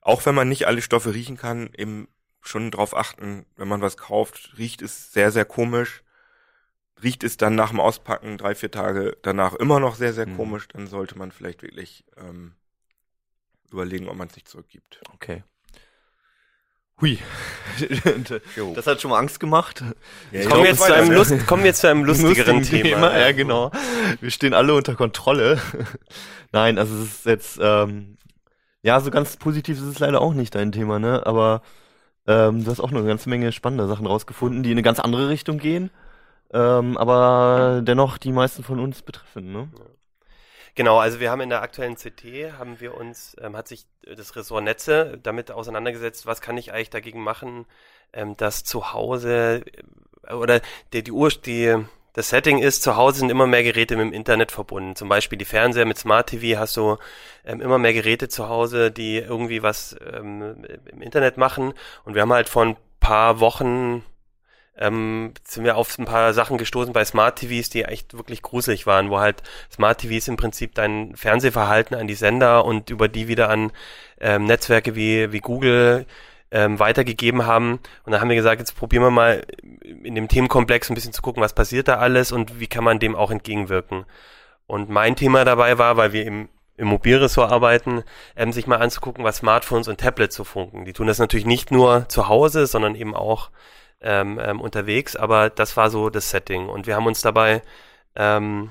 [0.00, 2.08] auch wenn man nicht alle Stoffe riechen kann, eben
[2.40, 6.02] schon drauf achten, wenn man was kauft, riecht es sehr, sehr komisch.
[7.02, 10.36] Riecht es dann nach dem Auspacken drei, vier Tage danach immer noch sehr, sehr Mhm.
[10.36, 12.52] komisch, dann sollte man vielleicht wirklich ähm,
[13.70, 15.00] überlegen, ob man es nicht zurückgibt.
[15.14, 15.44] Okay.
[17.00, 17.18] Hui.
[18.56, 18.74] Jo.
[18.74, 19.84] Das hat schon mal Angst gemacht.
[20.32, 22.82] Ja, Kommen wir, ich jetzt zu einem Lust, kommen wir jetzt zu einem lustigeren Lustigen
[22.82, 23.16] Thema.
[23.16, 23.70] Ja, genau.
[24.20, 25.60] Wir stehen alle unter Kontrolle.
[26.52, 28.16] Nein, also es ist jetzt, ähm,
[28.82, 31.24] ja, so ganz positiv ist es leider auch nicht dein Thema, ne?
[31.24, 31.62] Aber
[32.26, 35.28] ähm, du hast auch eine ganze Menge spannender Sachen rausgefunden, die in eine ganz andere
[35.28, 35.90] Richtung gehen.
[36.52, 39.68] Ähm, aber dennoch die meisten von uns betreffen, ne?
[40.74, 44.36] Genau, also wir haben in der aktuellen CT, haben wir uns, ähm, hat sich das
[44.36, 47.66] Ressort Netze damit auseinandergesetzt, was kann ich eigentlich dagegen machen,
[48.12, 49.64] ähm, dass zu Hause
[50.22, 50.60] äh, oder
[50.92, 51.74] die, die Ur, die,
[52.12, 54.94] das Setting ist, zu Hause sind immer mehr Geräte mit dem Internet verbunden.
[54.94, 56.96] Zum Beispiel die Fernseher mit Smart TV hast du
[57.44, 61.74] ähm, immer mehr Geräte zu Hause, die irgendwie was ähm, im Internet machen.
[62.04, 64.04] Und wir haben halt vor ein paar Wochen
[64.78, 68.86] ähm, sind wir auf ein paar Sachen gestoßen bei Smart TVs, die echt wirklich gruselig
[68.86, 73.28] waren, wo halt Smart TVs im Prinzip dein Fernsehverhalten an die Sender und über die
[73.28, 73.72] wieder an
[74.20, 76.06] ähm, Netzwerke wie, wie Google
[76.50, 77.80] ähm, weitergegeben haben.
[78.04, 79.44] Und dann haben wir gesagt, jetzt probieren wir mal
[79.82, 83.00] in dem Themenkomplex ein bisschen zu gucken, was passiert da alles und wie kann man
[83.00, 84.04] dem auch entgegenwirken.
[84.66, 88.04] Und mein Thema dabei war, weil wir im, im Mobilressort arbeiten,
[88.36, 90.84] ähm, sich mal anzugucken, was Smartphones und Tablets so funken.
[90.84, 93.50] Die tun das natürlich nicht nur zu Hause, sondern eben auch
[94.00, 96.68] ähm, ähm, unterwegs, aber das war so das Setting.
[96.68, 97.62] Und wir haben uns dabei
[98.14, 98.70] ähm,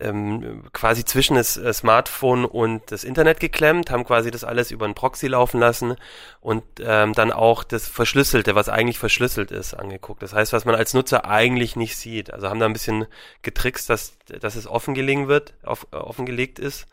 [0.00, 4.86] ähm, quasi zwischen das äh, Smartphone und das Internet geklemmt, haben quasi das alles über
[4.86, 5.96] einen Proxy laufen lassen
[6.40, 10.22] und ähm, dann auch das Verschlüsselte, was eigentlich verschlüsselt ist, angeguckt.
[10.22, 12.32] Das heißt, was man als Nutzer eigentlich nicht sieht.
[12.32, 13.06] Also haben da ein bisschen
[13.42, 16.86] getrickst, dass, dass es offengelegen wird, auf, äh, offengelegt ist.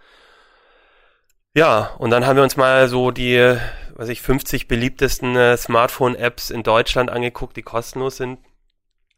[1.55, 3.57] Ja, und dann haben wir uns mal so die,
[3.97, 8.39] was ich, 50 beliebtesten äh, Smartphone-Apps in Deutschland angeguckt, die kostenlos sind.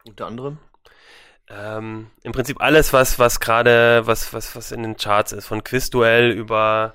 [0.05, 0.57] Unter anderem?
[1.49, 5.65] Ähm, Im Prinzip alles, was, was gerade, was, was, was in den Charts ist, von
[5.65, 6.93] Quizduell über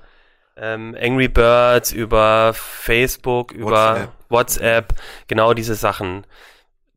[0.57, 4.89] ähm, Angry Birds, über Facebook, über WhatsApp.
[4.89, 4.93] WhatsApp,
[5.27, 6.25] genau diese Sachen.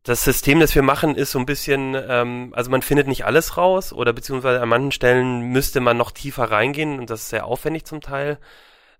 [0.04, 3.58] Das System, das wir machen, ist so ein bisschen, ähm, also man findet nicht alles
[3.58, 7.44] raus oder beziehungsweise an manchen Stellen müsste man noch tiefer reingehen und das ist sehr
[7.44, 8.38] aufwendig zum Teil.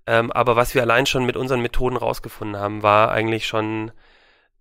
[0.09, 3.93] Ähm, aber was wir allein schon mit unseren Methoden rausgefunden haben, war eigentlich schon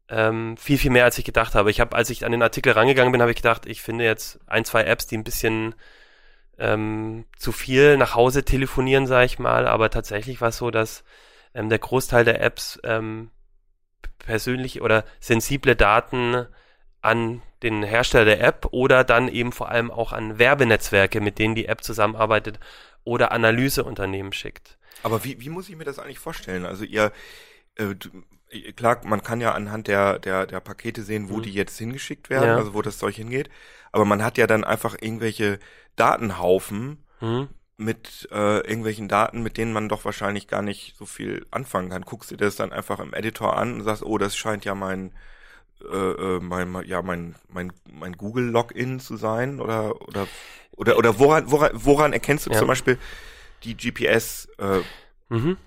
[0.09, 1.71] ähm, viel, viel mehr, als ich gedacht habe.
[1.71, 4.41] Ich habe, als ich an den Artikel rangegangen bin, habe ich gedacht, ich finde jetzt
[4.45, 5.73] ein, zwei Apps, die ein bisschen
[6.57, 11.05] ähm, zu viel nach Hause telefonieren, sage ich mal, aber tatsächlich war es so, dass
[11.53, 13.31] ähm, der Großteil der Apps ähm,
[14.19, 16.45] persönlich oder sensible Daten
[17.01, 21.55] an den Hersteller der App oder dann eben vor allem auch an Werbenetzwerke, mit denen
[21.55, 22.59] die App zusammenarbeitet
[23.05, 24.77] oder Analyseunternehmen schickt.
[25.03, 26.65] Aber wie, wie muss ich mir das eigentlich vorstellen?
[26.65, 27.11] Also ihr,
[27.75, 27.95] äh,
[28.75, 31.43] klar, man kann ja anhand der, der, der Pakete sehen, wo mhm.
[31.43, 32.57] die jetzt hingeschickt werden, ja.
[32.57, 33.49] also wo das Zeug hingeht.
[33.91, 35.59] Aber man hat ja dann einfach irgendwelche
[35.95, 37.49] Datenhaufen mhm.
[37.77, 42.03] mit äh, irgendwelchen Daten, mit denen man doch wahrscheinlich gar nicht so viel anfangen kann.
[42.03, 44.75] Guckst du dir das dann einfach im Editor an und sagst, oh, das scheint ja
[44.75, 45.13] mein
[45.81, 50.27] äh, äh mein ja mein mein mein Google Login zu sein oder oder
[50.75, 52.57] oder oder woran woran woran erkennst du ja.
[52.57, 52.97] zum Beispiel
[53.63, 54.81] die GPS äh,
[55.29, 55.57] mhm.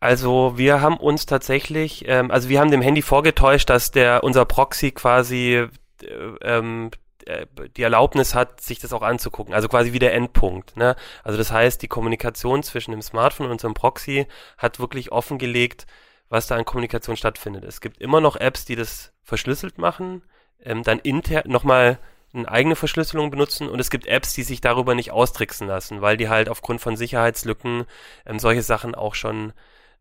[0.00, 4.44] Also wir haben uns tatsächlich, ähm, also wir haben dem Handy vorgetäuscht, dass der unser
[4.44, 5.66] Proxy quasi
[6.02, 6.08] äh,
[6.42, 6.90] ähm,
[7.26, 9.54] äh, die Erlaubnis hat, sich das auch anzugucken.
[9.54, 10.76] Also quasi wie der Endpunkt.
[10.76, 10.96] Ne?
[11.24, 14.26] Also das heißt, die Kommunikation zwischen dem Smartphone und unserem Proxy
[14.58, 15.86] hat wirklich offengelegt,
[16.28, 17.64] was da an Kommunikation stattfindet.
[17.64, 20.22] Es gibt immer noch Apps, die das verschlüsselt machen,
[20.62, 21.98] ähm, dann intern nochmal
[22.36, 26.16] eine eigene Verschlüsselung benutzen und es gibt Apps, die sich darüber nicht austricksen lassen, weil
[26.16, 27.84] die halt aufgrund von Sicherheitslücken
[28.26, 29.52] ähm, solche Sachen auch schon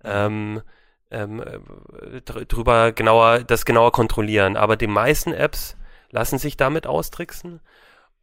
[0.04, 0.62] ähm,
[1.12, 4.58] ähm, äh, drüber genauer, das genauer kontrollieren.
[4.58, 5.78] Aber die meisten Apps
[6.12, 7.62] lassen sich damit austricksen.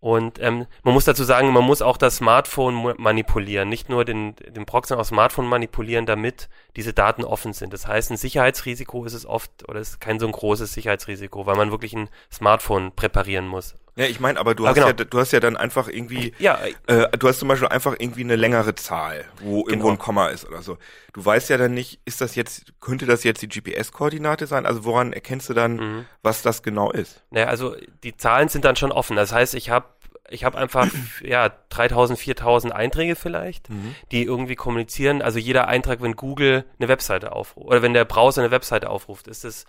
[0.01, 4.35] Und ähm, man muss dazu sagen, man muss auch das Smartphone manipulieren, nicht nur den,
[4.35, 7.72] den Proxy aus Smartphone manipulieren, damit diese Daten offen sind.
[7.72, 11.55] Das heißt, ein Sicherheitsrisiko ist es oft, oder ist kein so ein großes Sicherheitsrisiko, weil
[11.55, 13.77] man wirklich ein Smartphone präparieren muss.
[13.94, 14.87] Ja, ich meine, aber du ah, hast genau.
[14.88, 18.22] ja, du hast ja dann einfach irgendwie, ja, äh, du hast zum Beispiel einfach irgendwie
[18.22, 19.68] eine längere Zahl, wo genau.
[19.68, 20.78] irgendwo ein Komma ist oder so.
[21.12, 24.64] Du weißt ja dann nicht, ist das jetzt, könnte das jetzt die GPS-Koordinate sein?
[24.64, 26.05] Also woran erkennst du dann, mhm.
[26.22, 27.22] was das genau ist?
[27.31, 29.16] Naja, also die Zahlen sind dann schon offen.
[29.16, 29.87] Das heißt, ich habe
[30.31, 30.88] ich habe einfach
[31.22, 33.94] ja 3000, 4000 Einträge vielleicht, mhm.
[34.11, 35.20] die irgendwie kommunizieren.
[35.20, 39.28] Also jeder Eintrag, wenn Google eine Webseite aufruft oder wenn der Browser eine Webseite aufruft,
[39.28, 39.66] ist es äh,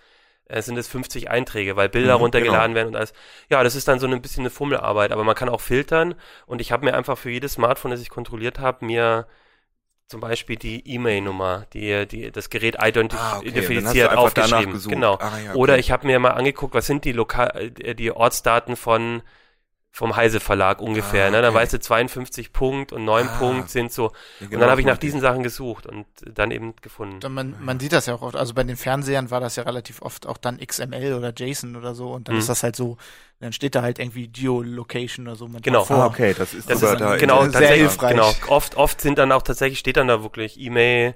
[0.50, 2.76] sind es 50 Einträge, weil Bilder mhm, runtergeladen genau.
[2.76, 3.14] werden und alles.
[3.50, 6.62] Ja, das ist dann so ein bisschen eine Fummelarbeit, aber man kann auch filtern und
[6.62, 9.28] ich habe mir einfach für jedes Smartphone, das ich kontrolliert habe, mir
[10.08, 14.42] zum Beispiel die E-Mail-Nummer, die, die das Gerät identifiziert, ah, okay.
[14.42, 14.82] aufgeschrieben.
[14.88, 15.16] Genau.
[15.16, 15.58] Ah, ja, okay.
[15.58, 19.24] Oder ich habe mir mal angeguckt, was sind die Lokal äh, die Ortsdaten von
[19.96, 21.26] vom Heise Verlag ungefähr.
[21.26, 21.36] Ah, okay.
[21.36, 21.42] ne?
[21.44, 24.06] Dann weißt du 52 Punkt und 9 ah, Punkt sind so.
[24.40, 27.32] Ja, genau, und dann habe ich nach diesen Sachen gesucht und dann eben gefunden.
[27.32, 28.36] Man, man sieht das ja auch oft.
[28.36, 31.94] Also bei den Fernsehern war das ja relativ oft auch dann XML oder JSON oder
[31.94, 32.42] so und dann mhm.
[32.42, 32.98] ist das halt so,
[33.40, 35.48] dann steht da halt irgendwie Geolocation oder so.
[35.62, 35.86] Genau.
[35.88, 38.14] Ah, okay, das ist, das ist da genau, sehr hilfreich.
[38.14, 38.34] Genau.
[38.48, 41.14] Oft, oft sind dann auch tatsächlich steht dann da wirklich E-Mail,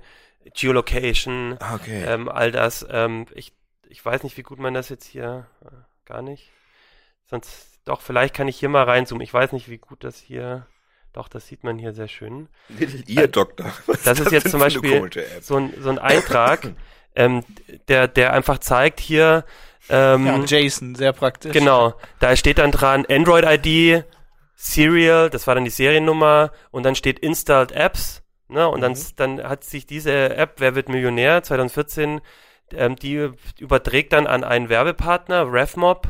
[0.53, 2.03] Geolocation, ah, okay.
[2.05, 2.85] ähm, all das.
[2.91, 3.53] Ähm, ich,
[3.89, 5.71] ich weiß nicht, wie gut man das jetzt hier äh,
[6.05, 6.51] gar nicht.
[7.25, 9.23] Sonst doch, vielleicht kann ich hier mal reinzoomen.
[9.23, 10.67] Ich weiß nicht, wie gut das hier.
[11.13, 12.49] Doch, das sieht man hier sehr schön.
[13.07, 13.71] Ihr äh, Doktor.
[13.85, 15.09] Was das ist das jetzt zum Beispiel
[15.41, 16.73] so ein, so ein Eintrag,
[17.15, 17.43] ähm,
[17.87, 19.45] der, der einfach zeigt hier.
[19.89, 21.53] Ähm, ja, Jason, sehr praktisch.
[21.53, 21.93] Genau.
[22.19, 24.03] Da steht dann dran Android ID,
[24.55, 28.21] Serial, das war dann die Seriennummer, und dann steht Installed Apps.
[28.49, 28.81] Ne, und mhm.
[28.81, 32.21] dann, dann hat sich diese App, Wer wird Millionär, 2014
[32.73, 36.07] ähm, die überträgt dann an einen Werbepartner, RevMob,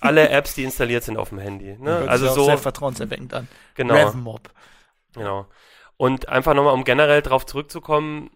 [0.00, 1.76] alle Apps, die installiert sind auf dem Handy.
[1.78, 2.04] Ne?
[2.08, 3.48] Also so, sehr vertrauenserweckend an.
[3.74, 3.94] genau.
[3.94, 4.50] Revmob.
[5.14, 5.46] Genau.
[5.96, 8.30] Und einfach nochmal, um generell darauf zurückzukommen,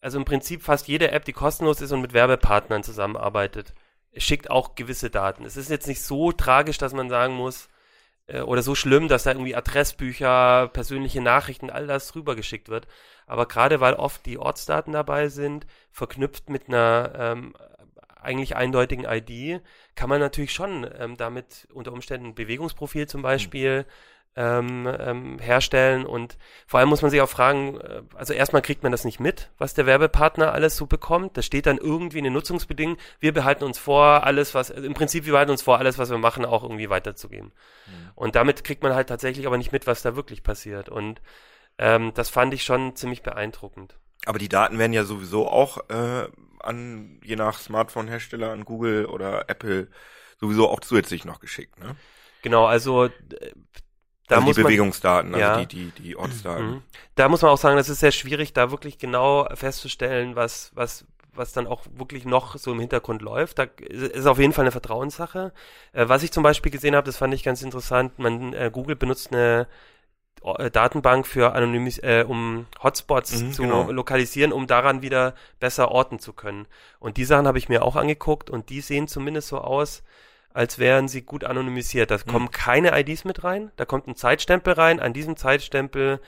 [0.00, 3.74] also im Prinzip fast jede App, die kostenlos ist und mit Werbepartnern zusammenarbeitet,
[4.16, 5.44] schickt auch gewisse Daten.
[5.44, 7.68] Es ist jetzt nicht so tragisch, dass man sagen muss,
[8.26, 12.86] äh, oder so schlimm, dass da irgendwie Adressbücher, persönliche Nachrichten, all das rübergeschickt wird.
[13.26, 17.54] Aber gerade weil oft die Ortsdaten dabei sind, verknüpft mit einer ähm,
[18.26, 19.62] eigentlich eindeutigen ID,
[19.94, 23.86] kann man natürlich schon ähm, damit unter Umständen ein Bewegungsprofil zum Beispiel
[24.36, 26.36] ähm, ähm, herstellen und
[26.66, 29.50] vor allem muss man sich auch fragen, äh, also erstmal kriegt man das nicht mit,
[29.56, 31.38] was der Werbepartner alles so bekommt.
[31.38, 33.00] Das steht dann irgendwie in den Nutzungsbedingungen.
[33.18, 36.10] Wir behalten uns vor, alles was, also im Prinzip wir behalten uns vor, alles was
[36.10, 37.52] wir machen, auch irgendwie weiterzugeben.
[38.14, 40.90] Und damit kriegt man halt tatsächlich aber nicht mit, was da wirklich passiert.
[40.90, 41.22] Und
[41.78, 43.96] ähm, das fand ich schon ziemlich beeindruckend.
[44.26, 46.26] Aber die Daten werden ja sowieso auch äh,
[46.66, 49.88] an, je nach Smartphone-Hersteller, an Google oder Apple
[50.40, 51.96] sowieso auch zusätzlich noch geschickt, ne?
[52.42, 53.10] Genau, also äh,
[54.28, 55.64] da also muss die man Bewegungsdaten, also Ja.
[55.64, 56.66] die, die, die Ortsdaten.
[56.76, 56.82] Mhm.
[57.14, 61.06] Da muss man auch sagen, das ist sehr schwierig, da wirklich genau festzustellen, was, was,
[61.32, 63.58] was dann auch wirklich noch so im Hintergrund läuft.
[63.58, 65.52] Da ist auf jeden Fall eine Vertrauenssache.
[65.92, 68.96] Äh, was ich zum Beispiel gesehen habe, das fand ich ganz interessant, man, äh, Google
[68.96, 69.68] benutzt eine
[70.54, 73.90] Datenbank für anonymis, äh, um Hotspots Mhm, zu genau.
[73.90, 76.66] lokalisieren, um daran wieder besser orten zu können.
[77.00, 80.02] Und die Sachen habe ich mir auch angeguckt und die sehen zumindest so aus,
[80.54, 82.10] als wären sie gut anonymisiert.
[82.10, 85.00] Da kommen keine IDs mit rein, da kommt ein Zeitstempel rein.
[85.00, 86.20] An diesem Zeitstempel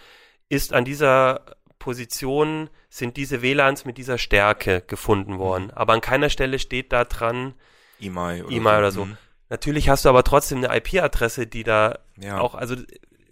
[0.48, 1.42] ist an dieser
[1.78, 5.70] Position sind diese WLANs mit dieser Stärke gefunden worden.
[5.70, 7.54] Aber an keiner Stelle steht da dran
[8.00, 9.04] E-Mail oder E-Mail oder so.
[9.06, 9.16] Mhm.
[9.48, 12.38] Natürlich hast du aber trotzdem eine IP-Adresse, die da Ja.
[12.40, 12.74] auch, also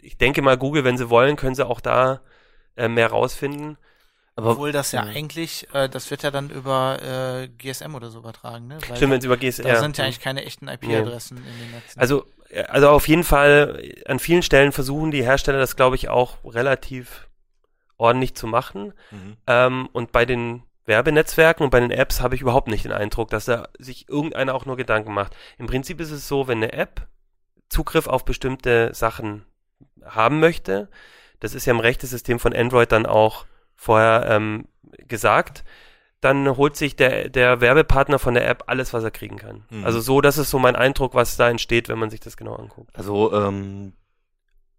[0.07, 2.21] ich denke mal, Google, wenn sie wollen, können sie auch da
[2.77, 3.77] äh, mehr rausfinden.
[4.39, 5.11] Aber Obwohl das ja Mhm.
[5.17, 8.79] eigentlich, äh, das wird ja dann über äh, GSM oder so übertragen, ne?
[8.87, 9.65] Weil Stimmt, wenn sie über GSR.
[9.65, 11.99] da sind ja eigentlich keine echten IP-Adressen in den Netzen.
[11.99, 16.11] Also, äh, also auf jeden Fall, an vielen Stellen versuchen die Hersteller das, glaube ich,
[16.11, 17.29] auch relativ
[17.97, 18.93] ordentlich zu machen.
[19.11, 19.37] Mhm.
[19.47, 23.31] Ähm, und bei den Werbenetzwerken und bei den Apps habe ich überhaupt nicht den Eindruck,
[23.31, 25.35] dass da sich irgendeiner auch nur Gedanken macht.
[25.57, 27.09] Im Prinzip ist es so, wenn eine App
[27.71, 29.47] Zugriff auf bestimmte Sachen
[30.05, 30.89] haben möchte,
[31.41, 34.67] das ist ja im Rechtesystem von Android dann auch vorher ähm,
[35.07, 35.65] gesagt,
[36.21, 39.65] dann holt sich der, der Werbepartner von der App alles, was er kriegen kann.
[39.71, 39.85] Mhm.
[39.85, 42.55] Also so, das ist so mein Eindruck, was da entsteht, wenn man sich das genau
[42.55, 42.97] anguckt.
[42.97, 43.93] Also, ähm,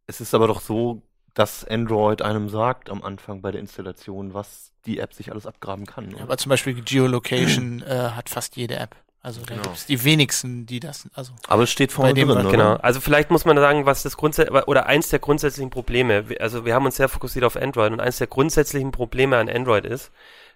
[0.08, 4.72] es ist aber doch so, dass Android einem sagt am Anfang bei der Installation, was
[4.86, 6.10] die App sich alles abgraben kann.
[6.10, 6.24] Ja, oder?
[6.24, 8.96] aber zum Beispiel Geolocation äh, hat fast jede App.
[9.28, 9.64] Also da Genau.
[9.64, 12.50] gibt's die wenigsten, die das, also Aber es steht vorne drin, oder?
[12.50, 12.76] Genau.
[12.76, 16.64] Also vielleicht muss man sagen, was das grundsätzlich oder eins der grundsätzlichen Probleme, wir- also
[16.64, 20.12] wir haben uns sehr fokussiert auf Android und eins der grundsätzlichen Probleme an Android ist,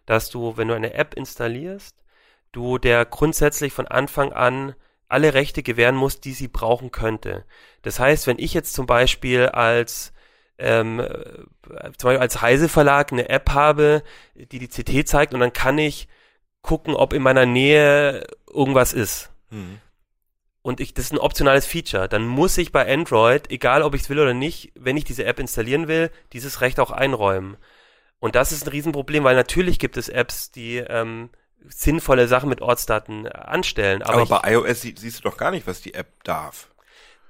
[0.06, 1.98] dass du, wenn du eine App installierst,
[2.54, 4.74] du der grundsätzlich von Anfang an
[5.10, 7.44] alle Rechte gewähren musst, die sie brauchen könnte.
[7.82, 10.14] Das heißt, wenn ich jetzt zum Beispiel als
[10.60, 11.12] ähm, äh,
[11.98, 14.02] zum Beispiel als Heise Verlag eine App habe,
[14.36, 16.08] die die CT zeigt und dann kann ich
[16.62, 19.80] gucken, ob in meiner Nähe irgendwas ist Mhm.
[20.62, 24.04] und ich, das ist ein optionales Feature, dann muss ich bei Android, egal ob ich
[24.04, 27.58] es will oder nicht, wenn ich diese App installieren will, dieses Recht auch einräumen.
[28.20, 31.32] Und das ist ein Riesenproblem, weil natürlich gibt es Apps, die ähm,
[31.68, 34.04] sinnvolle Sachen mit Ortsdaten anstellen.
[34.04, 36.71] Aber, Aber, ich, bei iOS sie, siehst du doch gar nicht, was die App darf.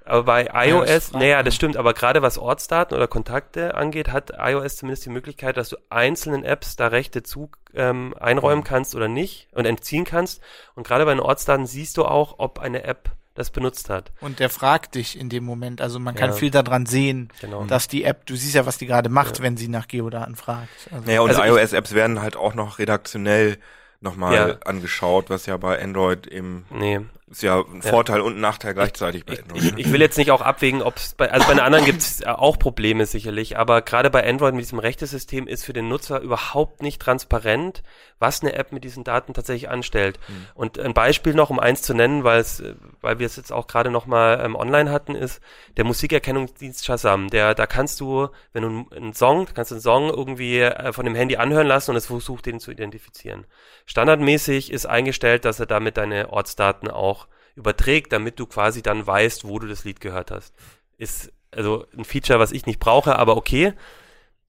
[0.04, 4.76] Aber bei iOS, naja, das stimmt, aber gerade was Ortsdaten oder Kontakte angeht, hat iOS
[4.76, 9.48] zumindest die Möglichkeit, dass du einzelnen Apps da Rechte zu ähm, einräumen kannst oder nicht
[9.52, 10.40] und entziehen kannst.
[10.74, 14.12] Und gerade bei den Ortsdaten siehst du auch, ob eine App das benutzt hat.
[14.20, 15.80] und der fragt dich in dem Moment.
[15.80, 16.36] Also man kann Ja.
[16.36, 17.64] viel daran sehen, Genau.
[17.64, 20.68] dass die App, du siehst ja, was die gerade macht, wenn sie nach Geodaten fragt.
[20.90, 23.56] Also, Naja, und Also iOS-Apps werden halt auch noch redaktionell
[24.00, 24.56] nochmal Ja.
[24.66, 27.00] angeschaut, was ja bei Android eben Nee,
[27.32, 29.62] ist ja ein Vorteil und ein Nachteil gleichzeitig bei Android.
[29.62, 29.80] ich, ne?
[29.80, 32.24] ich will jetzt nicht auch abwägen, ob es bei, also bei den anderen gibt es
[32.24, 36.82] auch Probleme sicherlich, aber gerade bei Android mit diesem Rechtesystem ist für den Nutzer überhaupt
[36.82, 37.82] nicht transparent,
[38.18, 40.20] was eine App mit diesen Daten tatsächlich anstellt.
[40.54, 42.62] Und ein Beispiel noch, um eins zu nennen, weil es,
[43.00, 45.40] weil wir es jetzt auch gerade noch mal ähm, online hatten, ist
[45.76, 47.30] der Musikerkennungsdienst Shazam.
[47.30, 51.04] Der, da kannst du, wenn du einen Song, kannst du einen Song irgendwie äh, von
[51.04, 53.44] dem Handy anhören lassen und es versucht, den zu identifizieren.
[53.86, 57.21] Standardmäßig ist eingestellt, dass er damit deine Ortsdaten auch
[57.54, 60.54] überträgt, damit du quasi dann weißt, wo du das Lied gehört hast.
[60.98, 63.74] Ist also ein Feature, was ich nicht brauche, aber okay.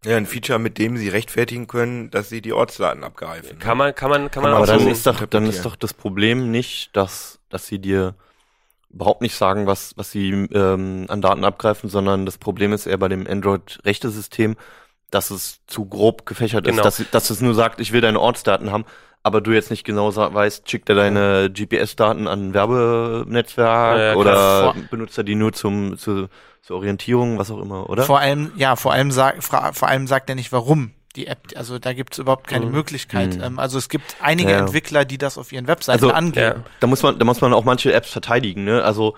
[0.06, 3.58] Ja, ein Feature, mit dem sie rechtfertigen können, dass sie die Ortsdaten abgreifen.
[3.60, 4.90] Kann man, kann man, kann man man auch Aber dann so.
[4.90, 8.16] ist doch, dann ist doch das Problem nicht, dass, dass sie dir
[8.90, 12.98] überhaupt nicht sagen, was, was sie ähm, an Daten abgreifen, sondern das Problem ist eher
[12.98, 14.56] bei dem Android-Rechtesystem,
[15.10, 16.86] dass es zu grob gefächert Genau.
[16.86, 18.86] ist, dass, dass es nur sagt, ich will deine Ortsdaten haben,
[19.24, 24.76] aber du jetzt nicht genau weißt, schickt er deine GPS-Daten an ein Werbenetzwerk Ja, oder
[24.92, 26.28] benutzt er die nur zum zu,
[26.62, 28.04] zur Orientierung, was auch immer, oder?
[28.04, 31.78] Vor allem, ja, vor allem, sag, vor allem sagt er nicht, warum die App, also
[31.80, 32.72] da gibt es überhaupt keine Mhm.
[32.72, 33.36] Möglichkeit.
[33.38, 33.44] Mhm.
[33.44, 34.60] Ähm, also es gibt einige Ja.
[34.60, 36.64] Entwickler, die das auf ihren Webseiten Also, angeben.
[36.80, 38.84] da muss man, da muss man auch manche Apps verteidigen, ne?
[38.84, 39.16] Also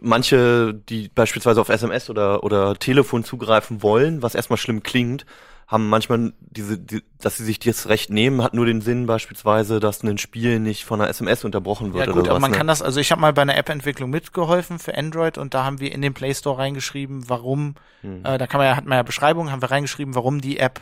[0.00, 5.26] manche, die beispielsweise auf SMS oder oder Telefon zugreifen wollen, was erstmal schlimm klingt,
[5.66, 9.80] haben manchmal diese, die, dass sie sich das Recht nehmen, hat nur den Sinn beispielsweise,
[9.80, 12.50] dass ein Spiel nicht von einer SMS unterbrochen wird Ja oder gut, aber sowas, man
[12.52, 12.56] ne?
[12.56, 15.80] kann das, also ich habe mal bei einer App-Entwicklung mitgeholfen für Android und da haben
[15.80, 18.24] wir in den Play Store reingeschrieben, warum, Hm.
[18.24, 20.80] äh, da kann man ja, hat man ja Beschreibung, haben wir reingeschrieben, warum die App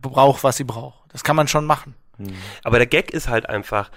[0.00, 0.98] braucht, was sie braucht.
[1.12, 1.94] Das kann man schon machen.
[2.64, 3.90] Aber der Gag ist halt einfach,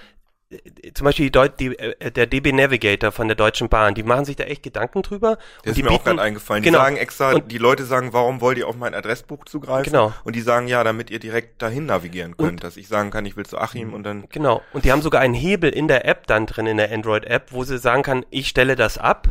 [0.95, 4.25] zum Beispiel die Deut die, äh, der DB Navigator von der Deutschen Bahn, die machen
[4.25, 5.37] sich da echt Gedanken drüber.
[5.59, 6.63] Und ist die mir auch bieten- gerade eingefallen.
[6.63, 6.79] Genau.
[6.79, 9.91] Die sagen extra, Und- die Leute sagen, warum wollt ihr auf mein Adressbuch zugreifen?
[9.91, 10.11] Genau.
[10.23, 12.63] Und die sagen, ja, damit ihr direkt dahin navigieren Und- könnt.
[12.63, 14.25] dass ich sagen kann, ich will zu Achim und dann.
[14.29, 14.63] Genau.
[14.73, 17.63] Und die haben sogar einen Hebel in der App dann drin, in der Android-App, wo
[17.63, 19.27] sie sagen kann, ich stelle das ab.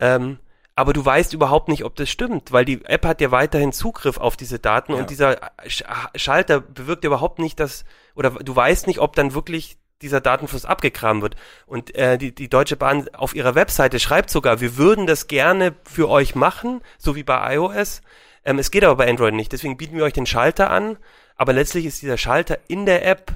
[0.00, 0.38] Ähm,
[0.74, 4.18] aber du weißt überhaupt nicht, ob das stimmt, weil die App hat ja weiterhin Zugriff
[4.18, 4.98] auf diese Daten Ja.
[4.98, 5.82] und dieser Sch
[6.14, 11.22] Schalter bewirkt überhaupt nicht, dass, oder du weißt nicht, ob dann wirklich dieser Datenfluss abgegraben
[11.22, 11.36] wird.
[11.66, 15.74] Und äh, die, die Deutsche Bahn auf ihrer Webseite schreibt sogar, wir würden das gerne
[15.84, 18.02] für euch machen, so wie bei iOS.
[18.44, 19.52] Ähm, es geht aber bei Android nicht.
[19.52, 20.98] Deswegen bieten wir euch den Schalter an.
[21.36, 23.32] Aber letztlich ist dieser Schalter in der App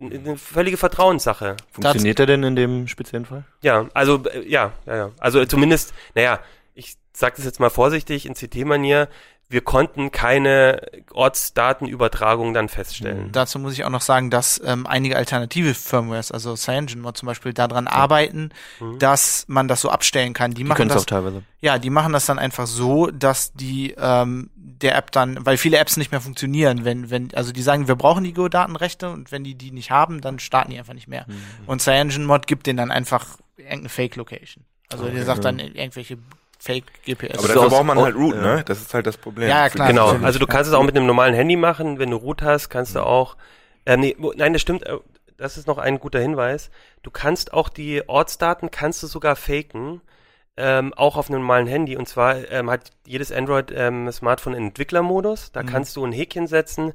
[0.00, 1.56] eine völlige Vertrauenssache.
[1.70, 3.44] Funktioniert der denn in dem speziellen Fall?
[3.62, 5.10] Ja, also äh, ja, ja, ja.
[5.18, 6.40] Also zumindest, naja,
[6.74, 9.08] ich sage das jetzt mal vorsichtig in CT-Manier,
[9.54, 13.30] wir konnten keine Ortsdatenübertragung dann feststellen.
[13.30, 17.52] Dazu muss ich auch noch sagen, dass ähm, einige alternative Firmwares, also CyanogenMod zum Beispiel,
[17.52, 18.98] daran arbeiten, Mhm.
[18.98, 20.50] dass man das so abstellen kann.
[20.50, 21.42] Die, Die machen das auch teilweise.
[21.60, 25.78] Ja, die machen das dann einfach so, dass die ähm, der App dann, weil viele
[25.78, 29.44] Apps nicht mehr funktionieren, wenn, wenn, also die sagen, wir brauchen die Geodatenrechte und wenn
[29.44, 31.26] die die nicht haben, dann starten die einfach nicht mehr.
[31.28, 31.34] Mhm.
[31.66, 34.64] Und CyanogenMod gibt denen dann einfach irgendeine Fake-Location.
[34.90, 36.18] Also der sagt dann irgendwelche
[36.64, 37.38] Fake-GPS.
[37.38, 38.40] Aber dafür braucht man halt Root, ja.
[38.56, 38.62] ne?
[38.64, 39.48] Das ist halt das Problem.
[39.48, 39.88] Ja, klar.
[39.88, 42.42] Genau, natürlich, also du kannst es auch mit einem normalen Handy machen, wenn du Root
[42.42, 43.36] hast, kannst du auch,
[43.84, 44.96] äh, nee, nein, das stimmt, äh,
[45.36, 46.70] das ist noch ein guter Hinweis.
[47.02, 50.00] Du kannst auch die Ortsdaten, kannst du sogar faken,
[50.56, 51.96] ähm, auch auf einem normalen Handy.
[51.96, 55.50] Und zwar ähm, hat jedes Android-Smartphone einen Entwicklermodus.
[55.52, 55.66] Da Mhm.
[55.66, 56.92] kannst du ein Häkchen setzen,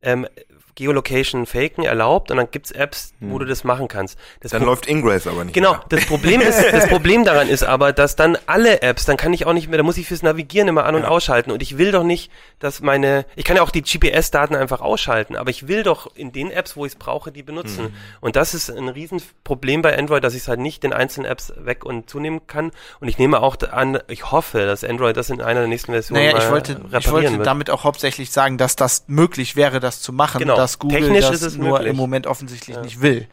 [0.00, 0.26] ähm,
[0.74, 3.40] Geolocation faken erlaubt und dann gibt's Apps, wo Mhm.
[3.40, 4.18] du das machen kannst.
[4.40, 5.54] Das Dann Pro- läuft Ingress aber nicht.
[5.54, 5.84] Genau, mehr.
[5.90, 9.46] das Problem ist, das Problem daran ist aber, dass dann alle Apps, dann kann ich
[9.46, 11.08] auch nicht mehr, da muss ich fürs Navigieren immer an und Ja.
[11.08, 14.80] ausschalten und ich will doch nicht, dass meine, ich kann ja auch die GPS-Daten einfach
[14.80, 17.84] ausschalten, aber ich will doch in den Apps, wo ich es brauche, die benutzen.
[17.86, 17.94] Mhm.
[18.20, 21.52] Und das ist ein Riesenproblem bei Android, dass ich es halt nicht den einzelnen Apps
[21.56, 22.70] weg und zunehmen kann.
[23.00, 26.24] Und ich nehme auch an, ich hoffe, dass Android das in einer der nächsten Versionen
[26.24, 27.46] naja, ich wollte, reparieren ich wollte wird.
[27.46, 30.56] damit auch hauptsächlich sagen, dass das möglich wäre, das zu machen, Genau.
[30.62, 31.90] Dass Google Technisch das ist es nur möglich.
[31.90, 32.82] im Moment offensichtlich Ja.
[32.82, 33.26] nicht will.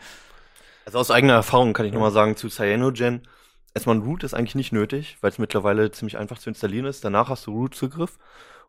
[0.86, 3.28] Also aus eigener Erfahrung kann ich nochmal sagen zu Cyanogen.
[3.76, 7.06] Erstmal ein Root ist eigentlich nicht nötig, weil es mittlerweile ziemlich einfach zu installieren ist.
[7.06, 8.18] Danach hast du Root-Zugriff.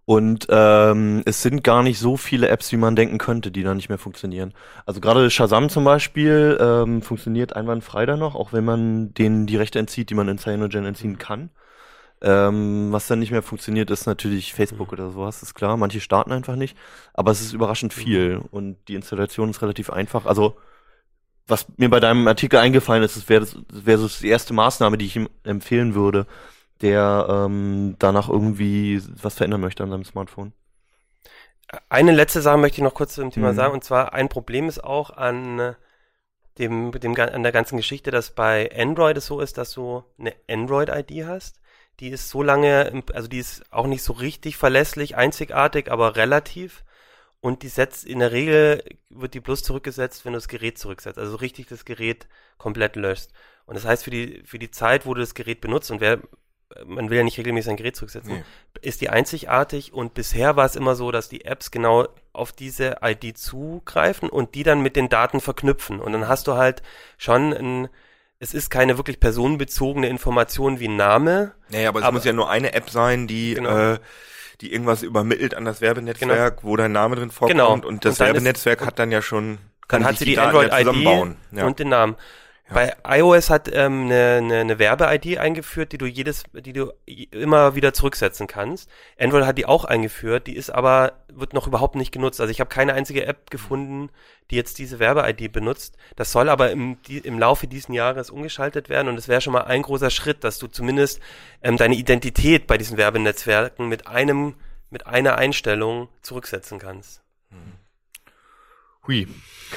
[0.06, 3.74] Und ähm, es sind gar nicht so viele Apps, wie man denken könnte, die da
[3.74, 4.54] nicht mehr funktionieren.
[4.86, 9.56] Also gerade Shazam zum Beispiel ähm, funktioniert einwandfrei da noch, auch wenn man denen die
[9.56, 11.50] Rechte entzieht, die man in Cyanogen entziehen kann.
[12.22, 15.76] Ähm, was dann nicht mehr funktioniert, ist natürlich Facebook oder sowas, ist klar.
[15.78, 16.76] Manche starten einfach nicht,
[17.14, 20.26] aber es ist überraschend viel und die Installation ist relativ einfach.
[20.26, 20.56] Also
[21.48, 25.16] was mir bei deinem Artikel eingefallen ist, wäre wäre so die erste Maßnahme, die ich
[25.16, 26.26] ihm empfehlen würde,
[26.82, 30.52] der ähm, danach irgendwie was verändern möchte an seinem Smartphone.
[31.88, 33.54] Eine letzte Sache möchte ich noch kurz zum Thema Mhm.
[33.54, 35.74] sagen, und zwar ein Problem ist auch an äh,
[36.58, 40.34] dem, dem, an der ganzen Geschichte, dass bei Android es so ist, dass du eine
[40.48, 41.60] Android-ID hast.
[42.00, 46.82] Die ist so lange, also die ist auch nicht so richtig verlässlich, einzigartig, aber relativ.
[47.40, 51.18] Und die setzt, in der Regel wird die bloß zurückgesetzt, wenn du das Gerät zurücksetzt.
[51.18, 52.26] Also richtig das Gerät
[52.58, 53.30] komplett löscht.
[53.66, 56.20] Und das heißt, für die, für die Zeit, wo du das Gerät benutzt, und wer,
[56.84, 58.44] man will ja nicht regelmäßig ein Gerät zurücksetzen, Nee.
[58.82, 62.98] ist die einzigartig und bisher war es immer so, dass die Apps genau auf diese
[63.02, 66.00] ID zugreifen und die dann mit den Daten verknüpfen.
[66.00, 66.82] Und dann hast du halt
[67.16, 67.88] schon ein,
[68.40, 71.52] es ist keine wirklich personenbezogene Information wie Name.
[71.68, 73.92] Naja, aber es Aber- muss ja nur eine App sein, die, Genau.
[73.92, 73.98] äh,
[74.62, 77.72] die irgendwas übermittelt an das Werbenetzwerk, wo dein Name drin vorkommt Genau.
[77.74, 80.24] und das Und dann ist- Werbenetzwerk hat dann ja schon, kann Dann hat sich sie
[80.34, 80.86] die Android-ID
[81.62, 82.16] und den Namen.
[82.72, 87.74] Bei iOS hat ähm, eine, eine, eine Werbe-ID eingeführt, die du jedes, die du immer
[87.74, 88.88] wieder zurücksetzen kannst.
[89.18, 92.40] Android hat die auch eingeführt, die ist aber, wird noch überhaupt nicht genutzt.
[92.40, 94.10] Also ich habe keine einzige App gefunden,
[94.50, 95.96] die jetzt diese Werbe-ID benutzt.
[96.14, 99.52] Das soll aber im, die, im Laufe diesen Jahres umgeschaltet werden und es wäre schon
[99.52, 101.20] mal ein großer Schritt, dass du zumindest
[101.62, 104.54] ähm, deine Identität bei diesen Werbenetzwerken mit einem,
[104.90, 107.20] mit einer Einstellung zurücksetzen kannst.
[109.10, 109.26] Hui.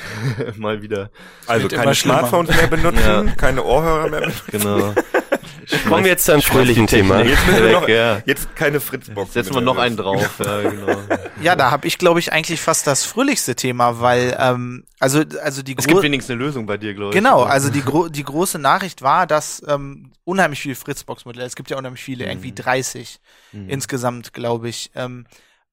[0.58, 1.10] Mal wieder.
[1.48, 1.96] Also keine.
[1.96, 3.36] Smartphones mehr benutzen, Ja.
[3.36, 4.44] keine Ohrhörer mehr benutzen.
[4.52, 4.94] Genau.
[5.88, 7.22] Kommen wir jetzt zu einem fröhlichen Thema.
[7.22, 8.22] Jetzt müssen wir noch, ja.
[8.26, 9.34] jetzt keine Fritzbox.
[9.34, 10.40] Setzen wir noch einen drauf.
[10.44, 10.98] Ja, genau.
[11.42, 15.64] Ja, da habe ich, glaube ich, eigentlich fast das fröhlichste Thema, weil, ähm, also, also
[15.64, 17.16] die Es gibt wenigstens eine Lösung bei dir, glaube ich.
[17.16, 21.70] Genau, also die, gro die große Nachricht war, dass ähm, unheimlich viele Fritzbox-Modelle, es gibt
[21.72, 23.20] ja unheimlich viele, irgendwie 30
[23.54, 23.70] Mhm.
[23.70, 25.26] insgesamt, glaube ich, ähm,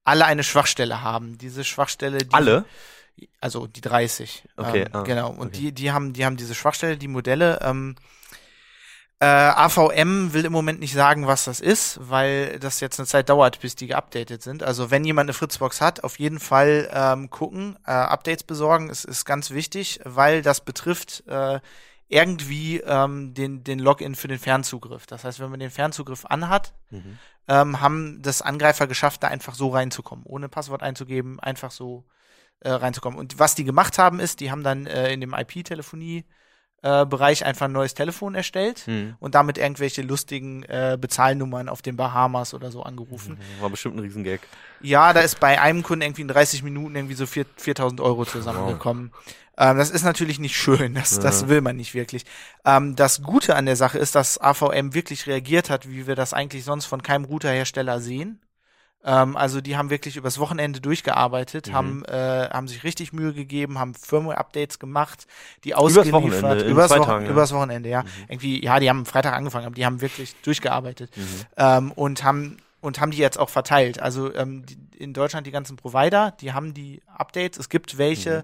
[0.03, 1.37] alle eine Schwachstelle haben.
[1.37, 2.63] Diese Schwachstelle, die, Alle?
[3.39, 4.43] Also die 30.
[4.57, 5.29] Okay, ähm, ah, genau.
[5.31, 5.57] Und okay.
[5.57, 7.59] die, die haben, die haben diese Schwachstelle, die Modelle.
[7.61, 7.95] Ähm,
[9.19, 13.29] äh, AVM will im Moment nicht sagen, was das ist, weil das jetzt eine Zeit
[13.29, 14.63] dauert, bis die geupdatet sind.
[14.63, 19.05] Also wenn jemand eine Fritzbox hat, auf jeden Fall ähm, gucken, äh, Updates besorgen, ist,
[19.05, 21.59] ist ganz wichtig, weil das betrifft äh,
[22.07, 25.05] irgendwie ähm, den, den Login für den Fernzugriff.
[25.05, 27.19] Das heißt, wenn man den Fernzugriff anhat, Mhm.
[27.47, 32.03] ähm, haben das Angreifer geschafft, da einfach so reinzukommen, ohne Passwort einzugeben, einfach so
[32.61, 33.19] äh, reinzukommen.
[33.19, 35.33] Und was die gemacht haben, ist, die haben dann äh, in dem
[36.83, 39.15] IP-Telefonie-Bereich einfach ein neues Telefon erstellt Mhm.
[39.19, 43.37] und damit irgendwelche lustigen äh, Bezahlnummern auf den Bahamas oder so angerufen.
[43.59, 44.39] War bestimmt ein Riesengag.
[44.81, 48.25] Ja, da ist bei einem Kunden irgendwie in 30 Minuten irgendwie so 4 4000 Euro
[48.25, 49.11] zusammengekommen.
[49.57, 51.49] Ähm, das ist natürlich nicht schön, das, das Ja.
[51.49, 52.25] will man nicht wirklich.
[52.65, 56.33] Ähm, das Gute an der Sache ist, dass AVM wirklich reagiert hat, wie wir das
[56.33, 58.39] eigentlich sonst von keinem Routerhersteller sehen.
[59.03, 61.73] Ähm, also die haben wirklich übers Wochenende durchgearbeitet, Mhm.
[61.73, 65.25] haben, äh, haben sich richtig Mühe gegeben, haben Firmware-Updates gemacht,
[65.63, 66.23] die Übers ausgeliefert.
[66.23, 67.31] Wochenende, in übers, Wo Tagen, ja.
[67.31, 68.03] übers Wochenende, ja.
[68.27, 71.23] Irgendwie, ja, die haben am Freitag angefangen, aber die haben wirklich durchgearbeitet Mhm.
[71.57, 74.01] ähm, und haben und haben die jetzt auch verteilt.
[74.01, 77.59] Also ähm, die, in Deutschland die ganzen Provider, die haben die Updates.
[77.59, 78.39] Es gibt welche.
[78.39, 78.43] Mhm.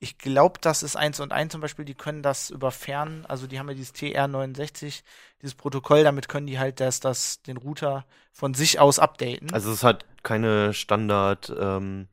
[0.00, 1.84] Ich glaube, das ist eins und eins zum Beispiel.
[1.84, 5.02] Die können das über Fern, also die haben ja dieses TR69,
[5.42, 6.04] dieses Protokoll.
[6.04, 9.52] Damit können die halt das, das den Router von sich aus updaten.
[9.52, 12.08] Also es hat keine Standard, ähm,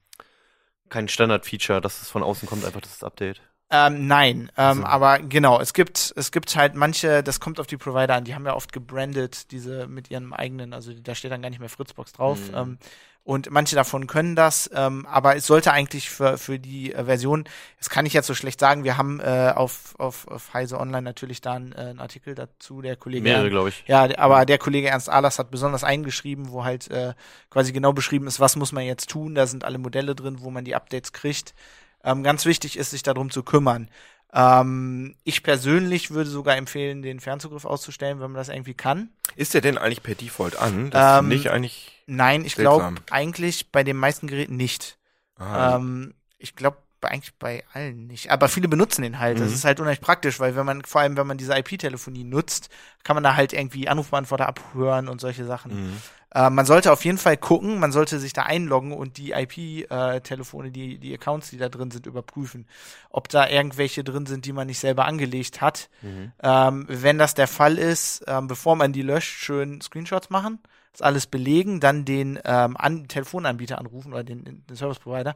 [0.90, 3.42] kein Standard-Feature, dass es von außen kommt, einfach das Update.
[3.72, 4.84] Ähm, nein, ähm, So.
[4.86, 8.36] aber genau, es gibt, es gibt halt manche, das kommt auf die Provider an, die
[8.36, 11.70] haben ja oft gebrandet, diese mit ihrem eigenen, also da steht dann gar nicht mehr
[11.70, 12.40] Fritzbox drauf.
[12.52, 12.56] Mhm.
[12.56, 12.78] Ähm,
[13.26, 17.46] und manche davon können das, ähm, aber es sollte eigentlich für, für die äh, Version,
[17.80, 21.02] das kann ich jetzt so schlecht sagen, wir haben äh, auf, auf, auf Heise Online
[21.02, 23.84] natürlich da einen, äh, einen Artikel dazu, der Kollege Mehrere, glaube ich.
[23.88, 27.16] ja, aber der Kollege Ernst Ahlers hat besonders eingeschrieben, wo halt äh,
[27.50, 29.34] quasi genau beschrieben ist, was muss man jetzt tun.
[29.34, 31.56] Da sind alle Modelle drin, wo man die Updates kriegt.
[32.04, 33.90] Ähm, ganz wichtig ist, sich darum zu kümmern.
[34.36, 39.10] Ähm, ich persönlich würde sogar empfehlen, den Fernzugriff auszustellen, wenn man das irgendwie kann.
[39.38, 40.90] Ist der denn eigentlich per Default an?
[40.92, 42.04] Das Ähm, ist nicht eigentlich.
[42.06, 44.98] Nein, ich glaube eigentlich bei den meisten Geräten nicht.
[45.40, 46.78] Ähm, ich glaube
[47.10, 48.32] eigentlich bei allen nicht.
[48.32, 49.40] Aber viele benutzen den halt.
[49.40, 49.56] Das Mhm.
[49.56, 52.70] ist halt unheimlich praktisch, weil wenn man, vor allem wenn man diese IP-Telefonie nutzt,
[53.04, 55.74] kann man da halt irgendwie Anrufbeantworter abhören und solche Sachen.
[55.88, 56.02] Mhm.
[56.34, 60.72] Äh, man sollte auf jeden Fall gucken, man sollte sich da einloggen und die IP-Telefone,
[60.72, 62.68] die, die Accounts, die da drin sind, überprüfen.
[63.10, 65.90] Ob da irgendwelche drin sind, die man nicht selber angelegt hat.
[66.02, 66.32] Mhm.
[66.42, 70.60] Ähm, wenn das der Fall ist, ähm, bevor man die löscht, schön Screenshots machen,
[70.92, 75.36] das alles belegen, dann den ähm, an Telefonanbieter anrufen oder den, den Service Provider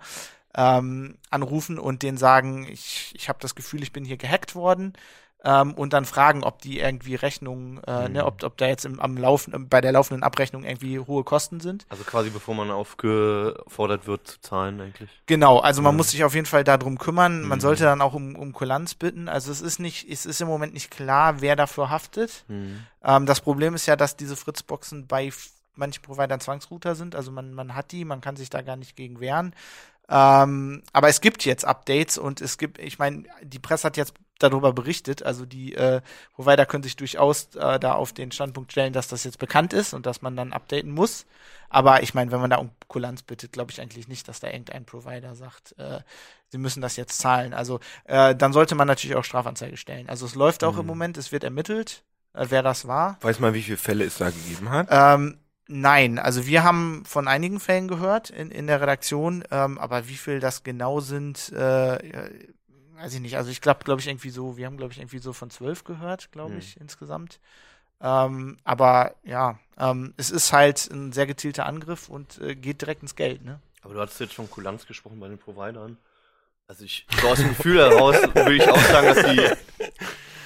[0.56, 4.94] ähm, anrufen und den sagen, ich, ich habe das Gefühl, ich bin hier gehackt worden.
[5.42, 9.00] Ähm, und dann fragen, ob die irgendwie Rechnungen, äh, ne, ob, ob da jetzt im,
[9.00, 11.86] am Laufen, bei der laufenden Abrechnung irgendwie hohe Kosten sind.
[11.88, 15.10] Also quasi bevor man aufgefordert wird zu zahlen eigentlich.
[15.28, 15.98] Genau, also man Ja.
[15.98, 17.44] muss sich auf jeden Fall darum kümmern.
[17.44, 17.62] Man Mhm.
[17.62, 19.30] sollte dann auch um, um Kulanz bitten.
[19.30, 22.44] Also es ist nicht, es ist im Moment nicht klar, wer dafür haftet.
[22.50, 22.86] Mhm.
[23.04, 25.32] Ähm, das Problem ist ja, dass diese Fritzboxen bei
[25.76, 27.16] manchen Providern Zwangsrouter sind.
[27.16, 29.54] Also man, man hat die, man kann sich da gar nicht gegen wehren.
[30.10, 34.14] Ähm, aber es gibt jetzt Updates und es gibt, ich meine, die Presse hat jetzt
[34.40, 35.22] darüber berichtet.
[35.24, 36.02] Also die äh,
[36.34, 39.94] Provider können sich durchaus äh, da auf den Standpunkt stellen, dass das jetzt bekannt ist
[39.94, 41.26] und dass man dann updaten muss.
[41.70, 44.48] Aber ich meine, wenn man da um Kulanz bittet, glaube ich eigentlich nicht, dass da
[44.48, 46.00] irgendein Provider sagt, äh,
[46.48, 47.54] sie müssen das jetzt zahlen.
[47.54, 50.10] Also äh, dann sollte man natürlich auch Strafanzeige stellen.
[50.10, 50.80] Also es läuft auch Mhm.
[50.80, 52.04] im Moment, es wird ermittelt,
[52.34, 53.18] äh, wer das war.
[53.22, 54.88] Weiß man, wie viele Fälle es da gegeben hat?
[54.90, 55.38] Ähm,
[55.70, 60.18] nein, also wir haben von einigen Fällen gehört in, in der Redaktion, ähm, aber wie
[60.18, 62.24] viel das genau sind, äh, ja,
[62.96, 63.38] weiß ich nicht.
[63.38, 65.86] Also ich glaube, glaube ich irgendwie so, wir haben glaube ich irgendwie so von zwölf
[65.86, 66.60] gehört, glaube Hm.
[66.60, 67.40] ich insgesamt.
[68.02, 73.02] Ähm, aber ja, ähm, es ist halt ein sehr gezielter Angriff und äh, geht direkt
[73.02, 73.60] ins Geld, ne?
[73.82, 75.98] Aber du hattest jetzt schon Kulanz gesprochen bei den Providern.
[76.68, 79.86] Also ich, so aus dem Gefühl heraus würde ich auch sagen, dass die,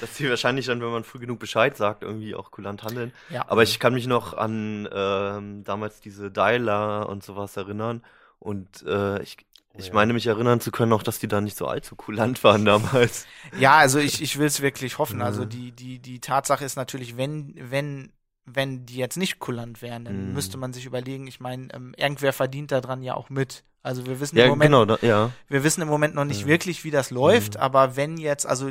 [0.04, 3.12] dass die wahrscheinlich dann, wenn man früh genug Bescheid sagt, irgendwie auch kulant handeln.
[3.30, 3.46] Ja.
[3.48, 8.04] Aber ich kann mich noch an ähm, damals diese Dialer und sowas erinnern.
[8.40, 9.38] Und äh, ich,
[9.78, 9.94] ich ja.
[9.94, 13.26] meine mich erinnern zu können auch, dass die da nicht so allzu kulant waren damals.
[13.58, 15.20] Ja, also ich, ich will es wirklich hoffen.
[15.20, 15.26] Ja.
[15.26, 18.12] Also die, die, die Tatsache ist natürlich, wenn, wenn
[18.46, 20.34] wenn die jetzt nicht kulant wären, dann Mhm.
[20.34, 23.64] müsste man sich überlegen, ich meine, ähm, irgendwer verdient daran ja auch mit.
[23.82, 25.32] Also wir wissen Ja, im Moment, genau, da, ja.
[25.48, 26.48] wir wissen im Moment noch nicht Ja.
[26.48, 28.70] wirklich, wie das läuft, aber wenn jetzt, also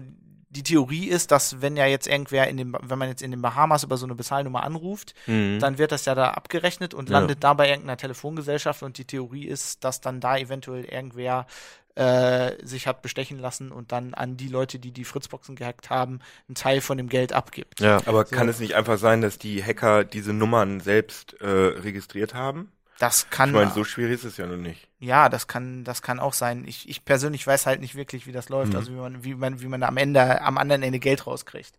[0.53, 3.41] die Theorie ist, dass wenn ja jetzt irgendwer in dem, wenn man jetzt in den
[3.43, 5.59] Bahamas über so eine Bezahlnummer anruft, Mhm.
[5.61, 7.19] dann wird das ja da abgerechnet und Ja.
[7.19, 11.47] landet da bei irgendeiner Telefongesellschaft und die Theorie ist, dass dann da eventuell irgendwer
[11.95, 16.21] äh, sich hat bestechen lassen und dann an die Leute, die die Fritzboxen gehackt haben,
[16.49, 17.81] einen Teil von dem Geld abgibt.
[17.81, 18.01] ja.
[18.07, 18.35] Aber So.
[18.35, 22.73] kann es nicht einfach sein, dass die Hacker diese Nummern selbst äh, registriert haben?
[22.99, 24.89] Das kann, Ich meine, so schwierig ist es ja noch nicht.
[25.01, 26.65] ja, das kann, das kann auch sein.
[26.67, 28.77] Ich, ich persönlich weiß halt nicht wirklich, wie das läuft, Mhm.
[28.77, 31.79] also wie man, wie man, wie man am Ende, am anderen Ende Geld rauskriegt.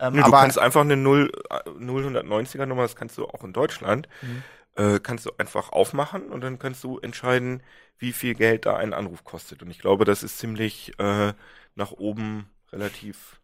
[0.00, 3.44] Ähm, Nee, du aber kannst einfach eine 0, äh, 090er Nummer, das kannst du auch
[3.44, 4.44] in Deutschland, Mhm.
[4.76, 7.62] äh, kannst du einfach aufmachen und dann kannst du entscheiden,
[7.98, 9.62] wie viel Geld da ein Anruf kostet.
[9.62, 11.32] Und ich glaube, das ist ziemlich äh,
[11.76, 13.40] nach oben relativ.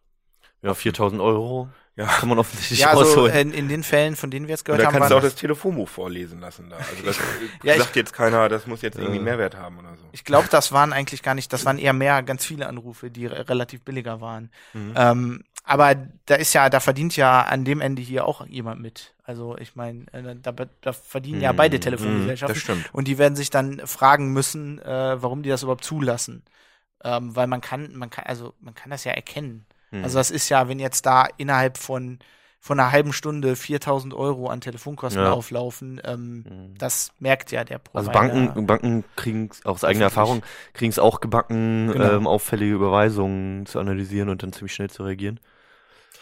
[0.61, 1.69] ja, 4000 Euro
[2.01, 2.07] Ja.
[2.07, 3.35] kann man offensichtlich ja, also rausholen.
[3.49, 5.35] in, in den Fällen, von denen wir jetzt gehört da haben, kannst du auch das
[5.35, 6.77] Telefonbuch vorlesen lassen da.
[6.77, 7.17] Also das
[7.63, 9.23] Ja, ich- sagt jetzt keiner, das muss jetzt irgendwie Ja.
[9.23, 10.05] Mehrwert haben oder so.
[10.11, 13.25] ich glaube, das waren eigentlich gar nicht, das waren eher mehr ganz viele Anrufe, die
[13.25, 14.51] re relativ billiger waren.
[14.73, 14.93] Mhm.
[14.95, 15.93] Ähm, aber
[16.25, 19.13] da ist ja, da verdient ja an dem Ende hier auch jemand mit.
[19.23, 22.53] Also ich meine, äh, da, da verdienen ja Mhm, beide mhm, Telefongesellschaften.
[22.55, 22.89] Das stimmt.
[22.93, 26.43] Und die werden sich dann fragen müssen, äh, warum die das überhaupt zulassen.
[27.03, 29.65] Ähm, weil man kann, man kann, also man kann das ja erkennen.
[29.91, 30.03] Mhm.
[30.03, 32.19] Also das ist ja, wenn jetzt da innerhalb von
[32.63, 35.31] von einer halben Stunde 4000 Euro an Telefonkosten Ja.
[35.31, 36.77] auflaufen, ähm, Mhm.
[36.77, 38.33] das merkt ja der Also Provider.
[38.35, 40.05] Banken, Banken kriegen aus eigener.
[40.05, 42.11] Erfahrung, kriegen es auch gebacken, Genau.
[42.17, 45.39] ähm, auffällige Überweisungen zu analysieren und dann ziemlich schnell zu reagieren.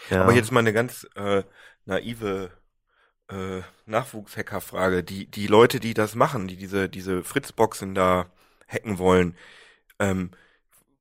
[0.08, 0.22] Ja.
[0.22, 1.42] Aber jetzt mal eine ganz äh,
[1.84, 2.52] naive
[3.28, 5.04] äh, Nachwuchshacker-Frage.
[5.04, 8.26] Die, die Leute, die das machen, die diese, diese Fritzboxen da
[8.66, 9.36] hacken wollen,
[9.98, 10.30] ähm,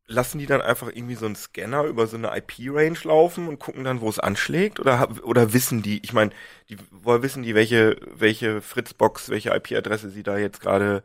[0.10, 3.84] lassen die dann einfach irgendwie so einen Scanner über so eine IP-Range laufen und gucken
[3.84, 4.80] dann, wo es anschlägt?
[4.80, 6.32] Oder, oder wissen die, ich meine,
[6.68, 11.03] die, woher wissen die, welche, welche Fritzbox, welche IP-Adresse sie da jetzt gerade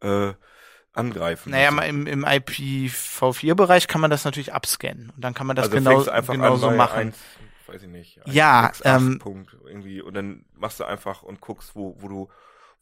[0.00, 0.32] äh,
[0.92, 1.50] angreifen?
[1.50, 1.76] Naja, müssen?
[1.76, 5.10] mal im, im IPv4-Bereich kann man das natürlich abscannen.
[5.14, 6.98] Und dann kann man das also genau, genauso machen.
[6.98, 7.16] 1,
[7.66, 8.20] weiß ich nicht.
[8.26, 12.28] Ja, 168 ähm, Punkt irgendwie und dann machst du einfach und guckst, wo, wo du,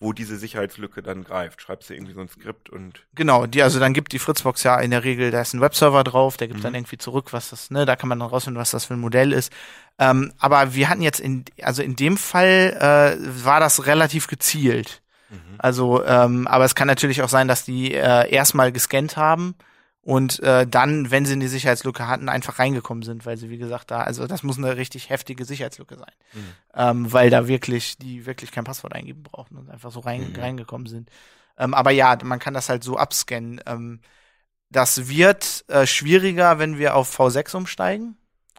[0.00, 1.62] wo diese Sicherheitslücke dann greift.
[1.62, 4.78] Schreibst du irgendwie so ein Skript und Genau, die, also dann gibt die Fritzbox ja
[4.80, 6.78] in der Regel, da ist ein Webserver drauf, der gibt dann Mhm.
[6.78, 9.32] irgendwie zurück, was das, ne, da kann man dann rausfinden, was das für ein Modell
[9.32, 9.52] ist.
[9.98, 15.00] Ähm, aber wir hatten jetzt in, also in dem Fall äh, war das relativ gezielt.
[15.58, 19.54] Also, ähm, aber es kann natürlich auch sein, dass die äh, erstmal gescannt haben
[20.04, 23.90] und äh, dann, wenn sie eine Sicherheitslücke hatten, einfach reingekommen sind, weil sie, wie gesagt,
[23.90, 26.12] da, also das muss eine richtig heftige Sicherheitslücke sein.
[26.34, 26.52] Mhm.
[26.74, 30.40] Ähm, weil da wirklich, die wirklich kein Passwort eingeben brauchten und einfach so rein, Mhm.
[30.40, 31.08] reingekommen sind.
[31.56, 33.60] Ähm, aber ja, man kann das halt so abscannen.
[33.66, 34.00] Ähm,
[34.70, 38.16] das wird äh, schwieriger, wenn wir auf V6 umsteigen,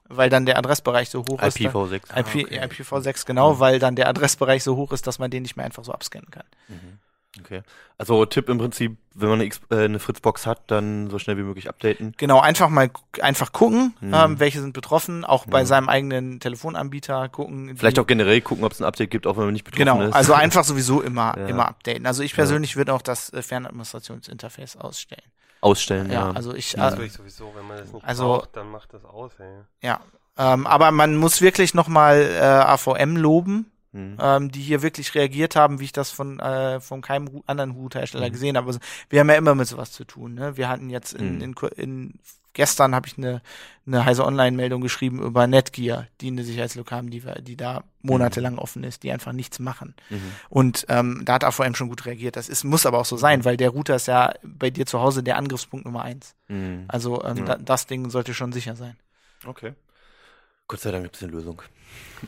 [0.08, 1.58] weil dann der Adressbereich so hoch ist.
[1.58, 1.96] IPv6.
[1.96, 2.60] IP, Ah, okay.
[2.64, 5.84] IPv6, genau, weil dann der Adressbereich so hoch ist, dass man den nicht mehr einfach
[5.84, 6.46] so abscannen kann.
[6.70, 7.00] Mhm.
[7.40, 7.62] Okay.
[7.98, 11.38] Also Tipp im Prinzip, wenn man eine, X äh, eine Fritzbox hat, dann so schnell
[11.38, 12.14] wie möglich updaten.
[12.18, 12.90] Genau, einfach mal
[13.22, 14.14] einfach gucken, Mhm.
[14.14, 15.68] ähm, welche sind betroffen, auch bei Mhm.
[15.68, 17.76] seinem eigenen Telefonanbieter gucken.
[17.78, 20.02] Vielleicht auch generell gucken, ob es ein Update gibt, auch wenn man nicht betroffen Genau,
[20.02, 20.14] ist.
[20.14, 21.48] also einfach sowieso immer, Ja.
[21.48, 22.06] immer updaten.
[22.06, 25.24] Also ich persönlich würde auch das äh, Fernadministrationsinterface ausstellen.
[25.62, 26.12] ausstellen.
[26.12, 28.56] Ja, Ja, also ich, Das äh, tue ich sowieso, wenn man das nicht Also- braucht,
[28.56, 29.48] dann macht das aus, ey.
[29.82, 30.00] ja.
[30.38, 34.18] Ähm, aber man muss wirklich nochmal äh, AVM loben, Mhm.
[34.20, 38.28] ähm, die hier wirklich reagiert haben, wie ich das von, äh, von keinem anderen Routerhersteller
[38.28, 38.32] Mhm.
[38.34, 38.68] gesehen habe.
[38.68, 38.80] Also,
[39.10, 40.34] wir haben ja immer mit sowas zu tun.
[40.34, 40.58] Ne?
[40.58, 41.42] Wir hatten jetzt in, Mhm.
[41.42, 42.14] in, in
[42.52, 43.42] gestern habe ich eine,
[43.88, 48.84] eine heise Online-Meldung geschrieben über Netgear, die eine Sicherheitslücke haben, die, die da monatelang offen
[48.84, 49.94] ist, die einfach nichts machen.
[50.10, 50.22] Mhm.
[50.50, 52.36] Und ähm, da hat AVM schon gut reagiert.
[52.36, 55.00] Das ist, muss aber auch so sein, weil der Router ist ja bei dir zu
[55.00, 56.36] Hause der Angriffspunkt Nummer eins.
[56.50, 56.84] Mhm.
[56.90, 57.44] Also ähm, Ja.
[57.46, 58.96] da, das Ding sollte schon sicher sein.
[59.46, 59.74] Okay.
[60.68, 61.62] Gott sei Dank gibt es eine Lösung.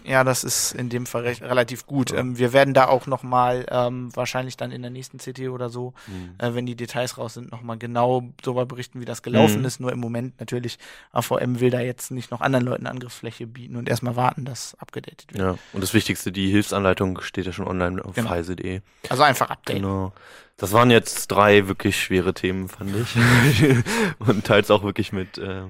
[0.03, 2.11] Ja, das ist in dem Fall recht, relativ gut.
[2.11, 2.17] Ja.
[2.19, 5.69] Ähm, wir werden da auch noch mal ähm, wahrscheinlich dann in der nächsten CT oder
[5.69, 6.35] so, Mhm.
[6.37, 9.65] äh, wenn die Details raus sind, noch mal genau darüber berichten, wie das gelaufen Mhm.
[9.65, 9.79] ist.
[9.79, 10.77] Nur im Moment natürlich,
[11.13, 15.33] AVM will da jetzt nicht noch anderen Leuten Angriffsfläche bieten und erstmal warten, dass abgedatet
[15.33, 15.41] wird.
[15.43, 18.29] Ja, und das Wichtigste, die Hilfsanleitung steht ja schon online auf Genau.
[18.29, 18.81] heise.de.
[19.09, 19.81] Also einfach updaten.
[19.81, 20.13] Genau.
[20.57, 23.15] Das waren jetzt drei wirklich schwere Themen, fand ich.
[24.19, 25.63] und teils auch wirklich mit äh,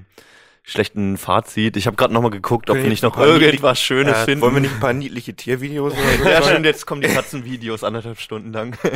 [0.70, 1.76] schlechten Fazit.
[1.76, 4.42] Ich habe gerade nochmal geguckt, ob wir nicht noch irgendwas Schönes Ja, finden.
[4.42, 6.28] wollen wir nicht ein paar niedliche Tiervideos oder so?
[6.28, 8.76] ja, stimmt, jetzt kommen die Katzenvideos anderthalb Stunden lang.
[8.82, 8.90] nee,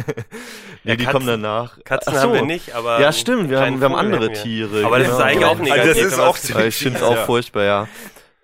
[0.85, 1.79] Ja, die Katzen- kommen danach.
[1.85, 2.29] Katzen Ach so.
[2.29, 3.01] haben wir nicht, aber.
[3.01, 4.35] Ja, stimmt, wir haben, wir haben andere wir.
[4.35, 4.85] Tiere.
[4.85, 5.25] Aber das ist genau.
[5.27, 6.03] eigentlich auch Also negativ.
[6.05, 7.89] das ist auch ziemlich- Ich finde es auch furchtbar, ja.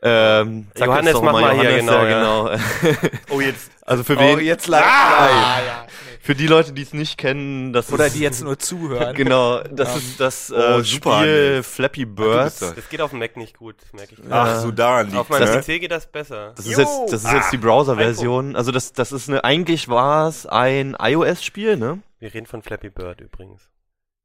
[0.00, 3.10] Ähm, sag Johannes, mach mal hier, Johannes, genau, ja, genau.
[3.30, 3.70] Oh, jetzt.
[3.88, 4.40] Also für Oh, wen?
[4.44, 4.84] jetzt live.
[4.84, 5.28] Ah,
[5.66, 5.86] ja.
[6.28, 9.14] Für die Leute, die es nicht kennen, das Oder ist, die jetzt nur zuhören.
[9.16, 11.66] Genau, das Ähm, ist das äh, oh, super, Spiel Nils.
[11.66, 12.44] Flappy du Bird.
[12.44, 12.74] bist das.
[12.74, 14.20] Das geht auf dem Mac nicht gut, merke ich.
[14.28, 15.62] Ach, so daran liegt auf meinem ne?
[15.62, 16.52] PC geht das besser.
[16.54, 16.80] Das ist Jo.
[16.80, 18.56] jetzt, das ist jetzt die Browser-Version.
[18.56, 22.02] Also das, das ist eine, eigentlich war es ein iOS-Spiel, ne?
[22.18, 23.62] Wir reden von Flappy Bird übrigens.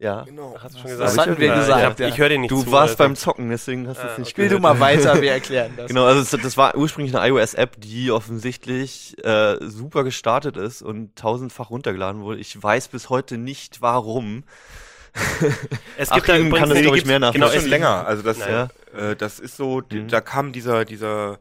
[0.04, 0.24] Ja.
[0.24, 0.56] Genau.
[0.62, 1.30] Hast du schon Das gesagt?
[1.30, 2.72] hatten wir gesagt, Ich, ich höre dir nicht Du zu.
[2.74, 4.42] warst beim Zocken, deswegen hast du Ah, es nicht okay.
[4.48, 5.88] Spiel du mal weiter, wir erklären das.
[5.88, 11.16] Genau, also das, das war ursprünglich eine iOS-App, die offensichtlich äh, super gestartet ist und
[11.16, 12.40] tausendfach runtergeladen wurde.
[12.42, 14.44] Ich weiß bis heute nicht warum.
[15.98, 18.06] Es Achim kann übrigens das, eine- glaub ich, mehr Genau, Genau, es schon länger.
[18.08, 18.68] Also das, Ja.
[18.98, 20.08] äh, das ist so, Mhm.
[20.10, 21.40] da kam dieser, dieser,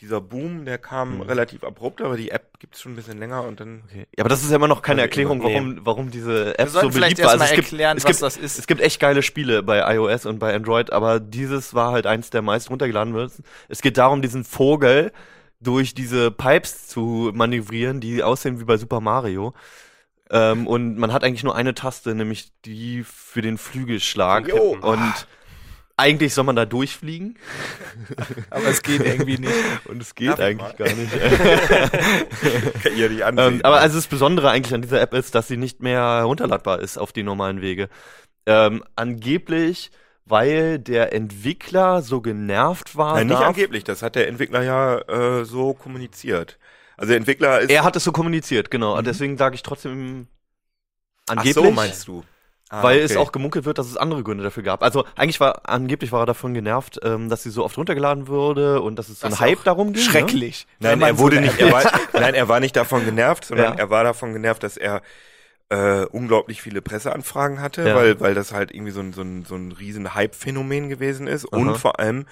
[0.00, 1.20] dieser Boom, der kam Mhm.
[1.22, 3.82] relativ abrupt, aber die App gibt's schon ein bisschen länger und dann.
[3.86, 4.06] Okay.
[4.16, 6.68] Ja, aber das ist ja immer noch keine Also, Erklärung, warum, warum diese wir App
[6.68, 7.30] so beliebt war.
[7.32, 8.58] Also es gibt, erklären, es was gibt, das ist.
[8.58, 12.30] es gibt echt geile Spiele bei iOS und bei Android, aber dieses war halt eins
[12.30, 13.32] der meist runtergeladen wird.
[13.68, 15.12] Es geht darum, diesen Vogel
[15.60, 19.52] durch diese Pipes zu manövrieren, die aussehen wie bei Super Mario.
[20.30, 24.48] Ähm, und man hat eigentlich nur eine Taste, nämlich die für den Flügelschlag.
[24.48, 24.78] Jo.
[24.80, 25.26] Und
[26.00, 27.36] eigentlich soll man da durchfliegen
[28.50, 29.52] Aber es geht irgendwie nicht.
[29.86, 31.12] und es geht Darf ich eigentlich gar nicht.
[32.82, 33.54] Kann ihr die ansehen.
[33.54, 36.80] Ähm, aber also das Besondere eigentlich an dieser App ist, dass sie nicht mehr herunterladbar
[36.80, 37.88] ist auf die normalen Wege.
[38.46, 39.90] Ähm, angeblich,
[40.24, 43.14] weil der Entwickler so genervt war.
[43.14, 46.58] Nein, nicht angeblich, das hat der Entwickler ja äh, so kommuniziert.
[46.96, 47.70] Also der Entwickler ist.
[47.70, 48.96] Er hat es so kommuniziert, genau.
[48.96, 49.04] Mhm.
[49.04, 50.26] Deswegen sage ich trotzdem
[51.28, 51.54] Ach angeblich.
[51.54, 52.24] so, meinst du?
[52.72, 53.04] Ah, weil okay.
[53.04, 54.84] es auch gemunkelt wird, dass es andere Gründe dafür gab.
[54.84, 58.80] Also eigentlich war angeblich war er davon genervt, ähm, dass sie so oft runtergeladen würde
[58.80, 60.04] und dass es so Das ein Hype darum ging.
[60.04, 60.08] Ne?
[60.08, 60.68] Schrecklich.
[60.78, 63.44] Wenn Nein, er so wurde eine nicht, er war, nein, er war nicht davon genervt,
[63.44, 63.78] sondern Ja.
[63.80, 65.02] er war davon genervt, dass er
[65.68, 67.96] äh, unglaublich viele Presseanfragen hatte, Ja.
[67.96, 71.52] weil, weil das halt irgendwie so ein, so ein, so ein riesen Hype-Phänomen gewesen ist.
[71.52, 71.60] Aha.
[71.60, 72.26] Und vor allem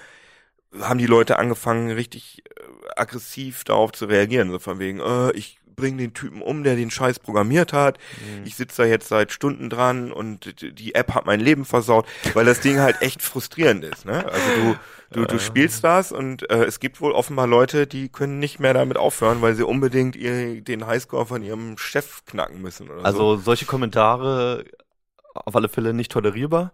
[0.81, 2.63] haben die Leute angefangen, richtig äh,
[2.95, 4.51] aggressiv darauf zu reagieren.
[4.51, 7.97] So von wegen, äh, ich bring den Typen um, der den Scheiß programmiert hat.
[7.97, 8.45] Mhm.
[8.45, 12.45] Ich sitze da jetzt seit Stunden dran und die App hat mein Leben versaut, weil
[12.45, 14.05] das Ding halt echt frustrierend ist.
[14.05, 14.25] Ne?
[14.25, 14.77] Also
[15.11, 18.59] du, du, du spielst das und äh, es gibt wohl offenbar Leute, die können nicht
[18.59, 22.99] mehr damit aufhören, weil sie unbedingt ihr, den Highscore von ihrem Chef knacken müssen oder
[22.99, 23.05] so.
[23.05, 24.65] Also solche Kommentare
[25.33, 26.71] auf alle Fälle nicht tolerierbar,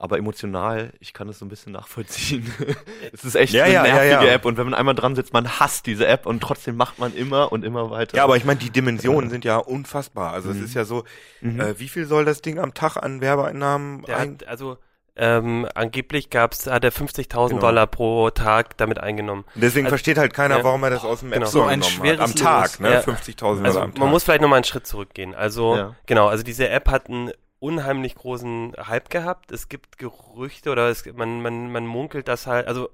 [0.00, 2.52] aber emotional, ich kann es so ein bisschen nachvollziehen.
[3.12, 4.32] es ist echt Ja, eine ja, nervige ja.
[4.32, 7.14] App und wenn man einmal dran sitzt, man hasst diese App und trotzdem macht man
[7.14, 8.16] immer und immer weiter.
[8.16, 10.32] Ja, aber ich meine, die Dimensionen sind ja unfassbar.
[10.32, 10.64] Also es Mhm.
[10.64, 11.04] ist ja so,
[11.42, 11.60] Mhm.
[11.60, 14.30] äh, wie viel soll das Ding am Tag an Werbeeinnahmen Der ein?
[14.40, 14.78] hat, also
[15.16, 17.60] ähm, angeblich gab's, hat er 50.000 Genau.
[17.60, 19.44] Dollar pro Tag damit eingenommen.
[19.54, 20.64] Deswegen also- versteht halt keiner, ja.
[20.64, 21.46] warum er das aus dem App Genau.
[21.50, 21.90] So ein genommen hat.
[21.90, 22.90] schweres Am Tag, ne?
[22.92, 23.00] Ja.
[23.02, 24.00] 50.000 Also Dollar am Tag.
[24.00, 25.34] man muss vielleicht nochmal einen Schritt zurückgehen.
[25.34, 25.94] Also Ja.
[26.06, 29.52] genau, also diese App hat einen unheimlich großen Hype gehabt.
[29.52, 32.90] Es gibt Gerüchte oder es, man, man, man munkelt das halt, also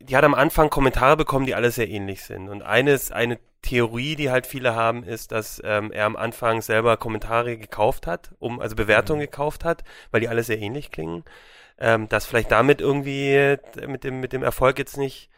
[0.00, 2.48] die hat am Anfang Kommentare bekommen, die alle sehr ähnlich sind.
[2.48, 6.96] Und eines, eine Theorie, die halt viele haben, ist, dass ähm, er am Anfang selber
[6.96, 11.24] Kommentare gekauft hat, um, also Bewertungen gekauft hat, weil die alle sehr ähnlich klingen.
[11.78, 15.30] Ähm, dass vielleicht damit irgendwie äh, mit dem, mit dem Erfolg jetzt nicht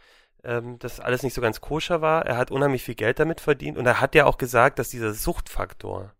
[0.45, 2.26] ähm, das alles nicht so ganz koscher war.
[2.26, 5.14] Er hat unheimlich viel Geld damit verdient und er hat ja auch gesagt, dass dieser
[5.14, 6.12] Suchtfaktor,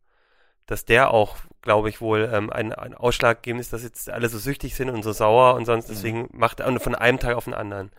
[0.67, 4.39] dass der auch, glaube ich, wohl ähm, ein, ein Ausschlaggebend ist, dass jetzt alle so
[4.39, 7.55] süchtig sind und so sauer und sonst deswegen macht er von einem Tag auf den
[7.55, 7.91] anderen.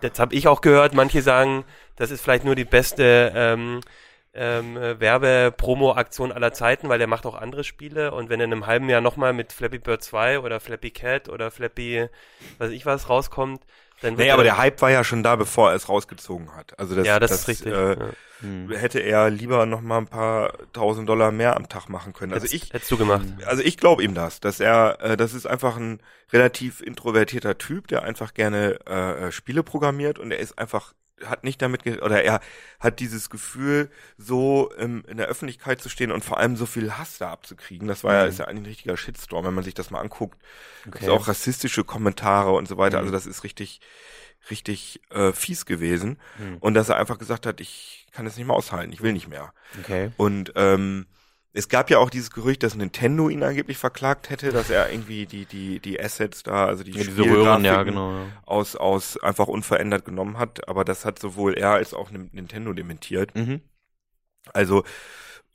[0.00, 0.94] Das habe ich auch gehört.
[0.94, 1.64] Manche sagen,
[1.96, 3.80] das ist vielleicht nur die beste ähm,
[4.34, 8.52] ähm, äh, Werbe-Promo-Aktion aller Zeiten, weil der macht auch andere Spiele und wenn er in
[8.52, 12.08] einem halben Jahr nochmal mit Flappy Bird 2 oder Flappy Cat oder Flappy,
[12.58, 13.62] weiß ich was, rauskommt,
[14.00, 16.54] dann wird Nee, aber er- der Hype war ja schon da, bevor er es rausgezogen
[16.56, 16.78] hat.
[16.78, 17.72] Also das, ja, das, ist richtig.
[17.72, 18.08] Äh, ja.
[18.42, 18.70] Hm.
[18.70, 22.32] Hätte er lieber noch mal ein paar tausend Dollar mehr am Tag machen können.
[22.34, 23.24] Also Hättest- ich, hättest du gemacht.
[23.46, 26.00] also ich glaube ihm das, dass er, äh, das ist einfach ein
[26.32, 30.92] relativ introvertierter Typ, der einfach gerne äh, äh, Spiele programmiert und er ist einfach
[31.24, 32.40] hat nicht damit oder er
[32.80, 36.94] hat dieses Gefühl, so ähm, in der Öffentlichkeit zu stehen und vor allem so viel
[36.98, 37.86] Hass da abzukriegen.
[37.86, 38.28] Das war ja Mhm.
[38.30, 40.36] ist ja eigentlich ein richtiger Shitstorm, wenn man sich das mal anguckt.
[40.88, 40.98] Okay.
[41.04, 41.10] Okay.
[41.10, 42.96] auch rassistische Kommentare und so weiter.
[42.96, 43.02] Mhm.
[43.02, 43.80] Also das ist richtig,
[44.50, 46.18] richtig äh, fies gewesen.
[46.38, 46.58] Mhm.
[46.60, 49.28] Und dass er einfach gesagt hat, ich kann es nicht mehr aushalten, ich will nicht
[49.28, 49.52] mehr.
[49.80, 50.10] Okay.
[50.16, 51.06] Und ähm,
[51.54, 55.26] es gab ja auch dieses Gerücht, dass Nintendo ihn angeblich verklagt hätte, dass er irgendwie
[55.26, 58.12] die die die Assets da, also die Ja, diese Röhren, ja, genau.
[58.12, 58.26] Ja.
[58.46, 60.66] aus aus einfach unverändert genommen hat.
[60.68, 63.34] Aber das hat sowohl er als auch Nintendo dementiert.
[63.34, 63.60] Mhm.
[64.54, 64.84] Also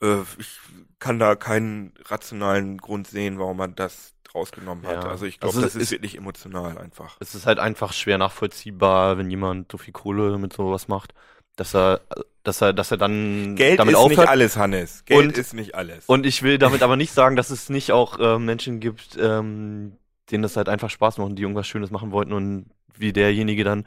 [0.02, 0.60] äh, ich
[1.00, 5.04] kann da keinen rationalen Grund sehen, warum man das rausgenommen hat.
[5.04, 5.10] Ja.
[5.10, 7.18] Also ich glaube, Also das es ist ist- wirklich emotional einfach.
[7.20, 11.14] Es ist halt einfach schwer nachvollziehbar, wenn jemand so viel Kohle mit sowas macht,
[11.56, 12.02] dass er,
[12.44, 14.20] dass er, dass er dann Geld damit ist aufhört.
[14.20, 15.04] nicht alles, Hannes.
[15.06, 16.06] Geld Und- ist nicht alles.
[16.06, 19.98] Und ich will damit aber nicht sagen, dass es nicht auch äh, Menschen gibt, ähm,
[20.32, 23.64] denen das halt einfach Spaß macht und die irgendwas Schönes machen wollten und wie derjenige
[23.64, 23.86] dann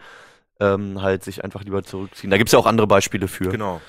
[0.59, 2.31] ähm, halt sich einfach lieber zurückziehen.
[2.31, 3.49] Da gibt's ja auch andere Beispiele für.
[3.49, 3.81] genau.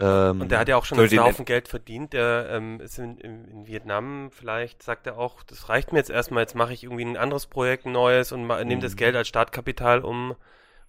[0.00, 2.12] Ähm, Und der hat ja auch schon einen Haufen Geld verdient.
[2.14, 4.30] Der ähm, ist in, in, in Vietnam.
[4.32, 6.42] Vielleicht sagt er auch, das reicht mir jetzt erstmal.
[6.42, 8.80] Jetzt mache ich irgendwie ein anderes Projekt, ein neues und nehme Mhm.
[8.80, 10.34] das Geld als Startkapital, um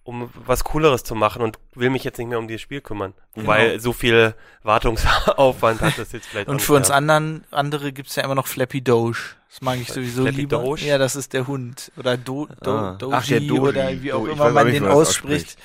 [0.04, 3.14] um was Cooleres zu machen und will mich jetzt nicht mehr um dieses Spiel kümmern,
[3.36, 3.46] Genau.
[3.46, 4.34] weil so viel
[4.64, 6.48] Wartungsaufwand hat das jetzt vielleicht.
[6.48, 6.98] Und für uns gehabt.
[6.98, 9.16] anderen andere gibt's ja immer noch Flappy Doge.
[9.48, 10.58] Das mag ich sowieso Flappy lieber.
[10.58, 10.84] Doge?
[10.86, 11.92] Ja, das ist der Hund.
[11.96, 12.96] Oder Do, Do, Ah.
[12.98, 13.60] Doji Ach, der Doji.
[13.60, 15.56] oder wie auch Do- immer weiß man den das ausspricht.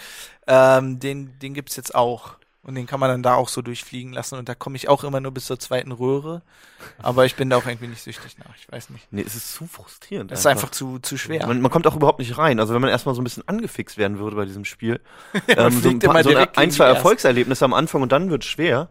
[0.45, 2.35] Ähm, den, den gibt's jetzt auch.
[2.67, 4.37] Und den kann man dann da auch so durchfliegen lassen.
[4.37, 6.41] Und da komme ich auch immer nur bis zur zweiten Röhre.
[7.01, 8.53] Aber ich bin da auch irgendwie nicht süchtig nach.
[8.57, 9.07] Ich weiß nicht.
[9.09, 10.29] nee, es ist zu frustrierend.
[10.31, 11.47] Das ist einfach zu, zu schwer.
[11.47, 12.59] Man, man kommt auch überhaupt nicht rein.
[12.59, 14.99] Also wenn man erstmal so ein bisschen angefixt werden würde bei diesem Spiel,
[15.33, 16.85] Man ähm, so ein, fliegt paar, so ein, direkt ein zwei.
[16.87, 18.89] Erfolgserlebnisse am Anfang und dann wird schwer.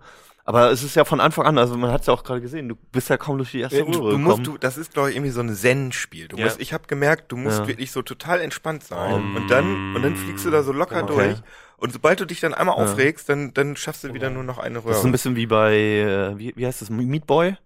[0.48, 2.68] Aber es ist ja von Anfang an, also man hat es ja auch gerade gesehen,
[2.68, 4.44] du bist ja kaum durch die erste Du, Röhre du musst, gekommen.
[4.44, 6.28] du, das ist glaube ich irgendwie so ein Zen-Spiel.
[6.28, 6.44] Du Ja.
[6.44, 7.66] musst, ich habe gemerkt, du musst Ja.
[7.66, 9.34] wirklich so total entspannt sein Um.
[9.36, 11.12] und dann und dann fliegst du da so locker Okay.
[11.14, 11.38] durch.
[11.78, 12.84] Und sobald du dich dann einmal Ja.
[12.84, 14.90] aufregst, dann dann schaffst du wieder nur noch eine Röhre.
[14.90, 17.56] das ist ein bisschen wie bei, äh, wie, wie heißt das, Meat Boy?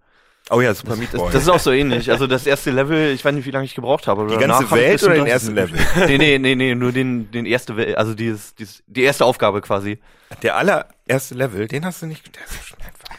[0.50, 1.32] oh ja, Super Meat Das, Boy.
[1.32, 2.10] das ist auch so ähnlich.
[2.10, 4.22] Also das erste Level, ich weiß nicht, wie lange ich gebraucht habe.
[4.22, 5.74] aber die ganze Welt oder den ersten 30.
[5.76, 5.86] Level?
[6.08, 9.60] Nee, nee, nee, nee, nur den, den erste, Wel- also dieses, dieses, die erste Aufgabe
[9.60, 9.98] quasi.
[10.42, 12.34] Der allererste Level, den hast du nicht.
[12.34, 13.16] Der ist so schnell einfach.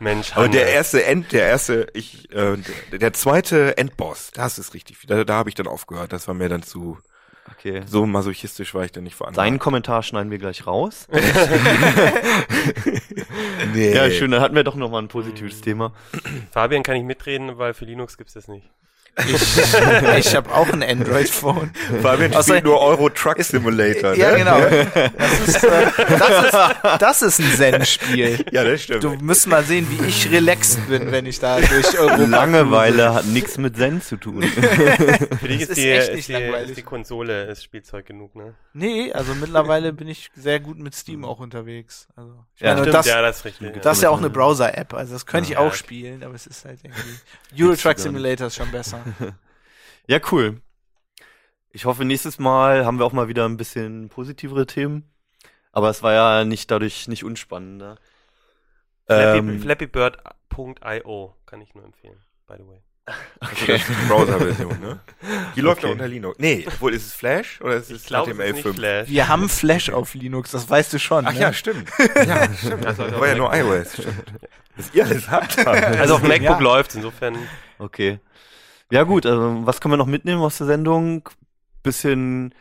[0.00, 2.56] Mensch, Aber der erste End, der erste, ich, äh,
[2.92, 4.98] der, der zweite Endboss, das ist richtig.
[5.08, 6.12] Da, da habe ich dann aufgehört.
[6.12, 6.98] Das war mir dann zu
[7.52, 7.82] Okay.
[7.86, 9.34] so masochistisch war ich dann nicht voran.
[9.34, 11.08] Seinen Kommentar schneiden wir gleich raus.
[13.74, 13.94] nee.
[13.94, 15.92] Ja, schön, dann hatten wir doch nochmal ein positives Thema.
[16.50, 18.68] Fabian kann ich mitreden, weil für Linux gibt's das nicht.
[19.26, 19.58] Ich,
[20.28, 21.72] ich habe auch ein Android-Phone.
[22.02, 24.14] Fabian Außer- spielt nur Euro Truck Simulator.
[24.14, 24.38] Ja, ne?
[24.38, 24.60] genau.
[25.18, 25.86] Das ist, äh,
[26.18, 26.54] das ist,
[27.00, 28.44] das ist ein Zen-Spiel.
[28.52, 29.02] Ja, das stimmt.
[29.02, 33.26] Du müsst mal sehen, wie ich relaxed bin, wenn ich da durch Europa Langeweile hat
[33.26, 34.42] nichts mit Zen zu tun.
[35.40, 36.68] Für dich ist, ist die, echt ist, nicht die, langweilig.
[36.70, 38.54] ist die Konsole ist Spielzeug genug, ne?
[38.72, 42.06] Nee, also mittlerweile bin ich sehr gut mit Steam auch unterwegs.
[42.14, 43.74] Also, ich Ja, meine, stimmt, das, ja, das ist richtig.
[43.74, 45.76] Das das ist ja auch eine Browser-App, also das könnte ich Ja, auch okay.
[45.76, 47.64] spielen, aber es ist halt irgendwie.
[47.64, 47.98] Euro Truck.
[47.98, 48.97] Simulator ist schon besser.
[50.06, 50.62] Ja, cool.
[51.70, 55.10] Ich hoffe, nächstes Mal haben wir auch mal wieder ein bisschen positivere Themen.
[55.72, 57.98] Aber es war ja nicht dadurch nicht unspannender.
[59.06, 62.82] Flappy, Ähm, Flappybird.io kann ich nur empfehlen, by the way.
[63.40, 65.00] Also das ist die Browser-Version, ne?
[65.56, 65.86] Die läuft Okay.
[65.88, 66.38] ja unter Linux.
[66.38, 68.74] Nee, obwohl ist es Flash oder ist es Ich glaube, es ist nicht HTML5?
[68.74, 69.08] Flash.
[69.08, 71.26] Wir haben Flash auf Linux, das weißt du schon.
[71.26, 71.40] Ach ne?
[71.40, 71.88] ja, stimmt.
[72.26, 72.84] Ja, stimmt.
[72.86, 73.92] Also, Das war ja nur iOS.
[73.94, 74.24] Stimmt.
[74.76, 75.66] Was ihr alles habt.
[75.66, 76.58] Also auf MacBook Ja.
[76.58, 77.36] läuft's, insofern.
[77.78, 78.20] Okay.
[78.90, 81.28] Ja gut, also was können wir noch mitnehmen aus der Sendung?
[81.82, 82.54] Bisschen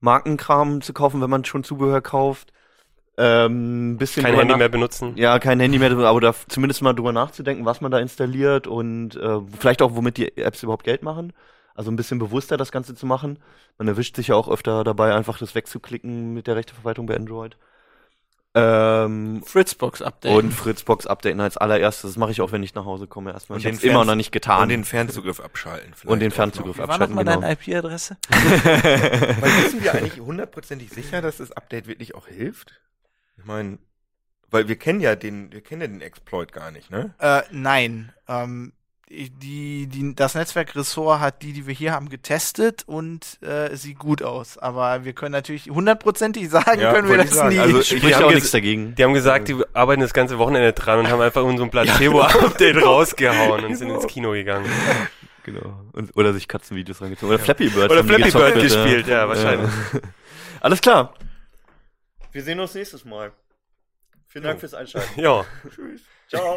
[0.00, 2.52] Markenkram zu kaufen, wenn man schon Zubehör kauft.
[3.18, 5.16] Ähm, bisschen Kein Handy mehr benutzen.
[5.16, 9.16] Ja, kein Handy mehr, aber da zumindest mal drüber nachzudenken, was man da installiert und
[9.16, 11.32] äh, vielleicht auch, womit die Apps überhaupt Geld machen.
[11.74, 13.38] Also ein bisschen bewusster das Ganze zu machen.
[13.78, 17.56] Man erwischt sich ja auch öfter dabei, einfach das wegzuklicken mit der Rechteverwaltung bei Android.
[18.54, 20.36] Ähm, Fritzbox Update.
[20.36, 22.10] und Fritzbox updaten als allererstes.
[22.10, 23.56] Das mache ich auch, wenn ich nach Hause komme erstmal.
[23.56, 24.64] Und Ich den habe immer noch nicht getan.
[24.64, 25.94] Und den Fernzugriff abschalten.
[26.04, 27.40] Und den Fernzugriff Wie war abschalten, nochmal genau.
[27.40, 28.18] deine IP-Adresse?
[28.28, 32.80] Weil wissen wir eigentlich hundertprozentig sicher, dass das Update wirklich auch hilft?
[33.38, 33.78] Ich meine,
[34.50, 37.14] weil wir kennen ja den, wir kennen ja den Exploit gar nicht, ne?
[37.18, 38.12] Äh, nein.
[38.28, 38.74] Ähm,
[39.12, 44.22] die, die, das Netzwerkressort hat die, die wir hier haben, getestet und äh, sieht gut
[44.22, 44.56] aus.
[44.56, 47.50] Aber wir können natürlich hundertprozentig sagen, Ja, können wir das sagen.
[47.54, 47.58] nie.
[47.58, 48.94] Also, Ich- haben auch nichts dagegen.
[48.94, 52.76] Die haben gesagt, die arbeiten das ganze Wochenende dran und haben einfach so ein Placebo-Update
[52.84, 54.70] rausgehauen und sind ins Kino gegangen.
[55.44, 55.80] Genau.
[55.92, 57.34] Und, oder sich Katzenvideos reingezogen.
[57.34, 57.90] Oder Flappy Bird.
[57.90, 59.70] Oder Flappy Bird gespielt, ja, wahrscheinlich.
[60.60, 61.14] Alles klar.
[62.30, 63.32] Wir sehen uns nächstes Mal.
[64.28, 65.20] Vielen Dank fürs Einschalten.
[65.20, 65.44] Ja.
[66.28, 66.56] Ciao.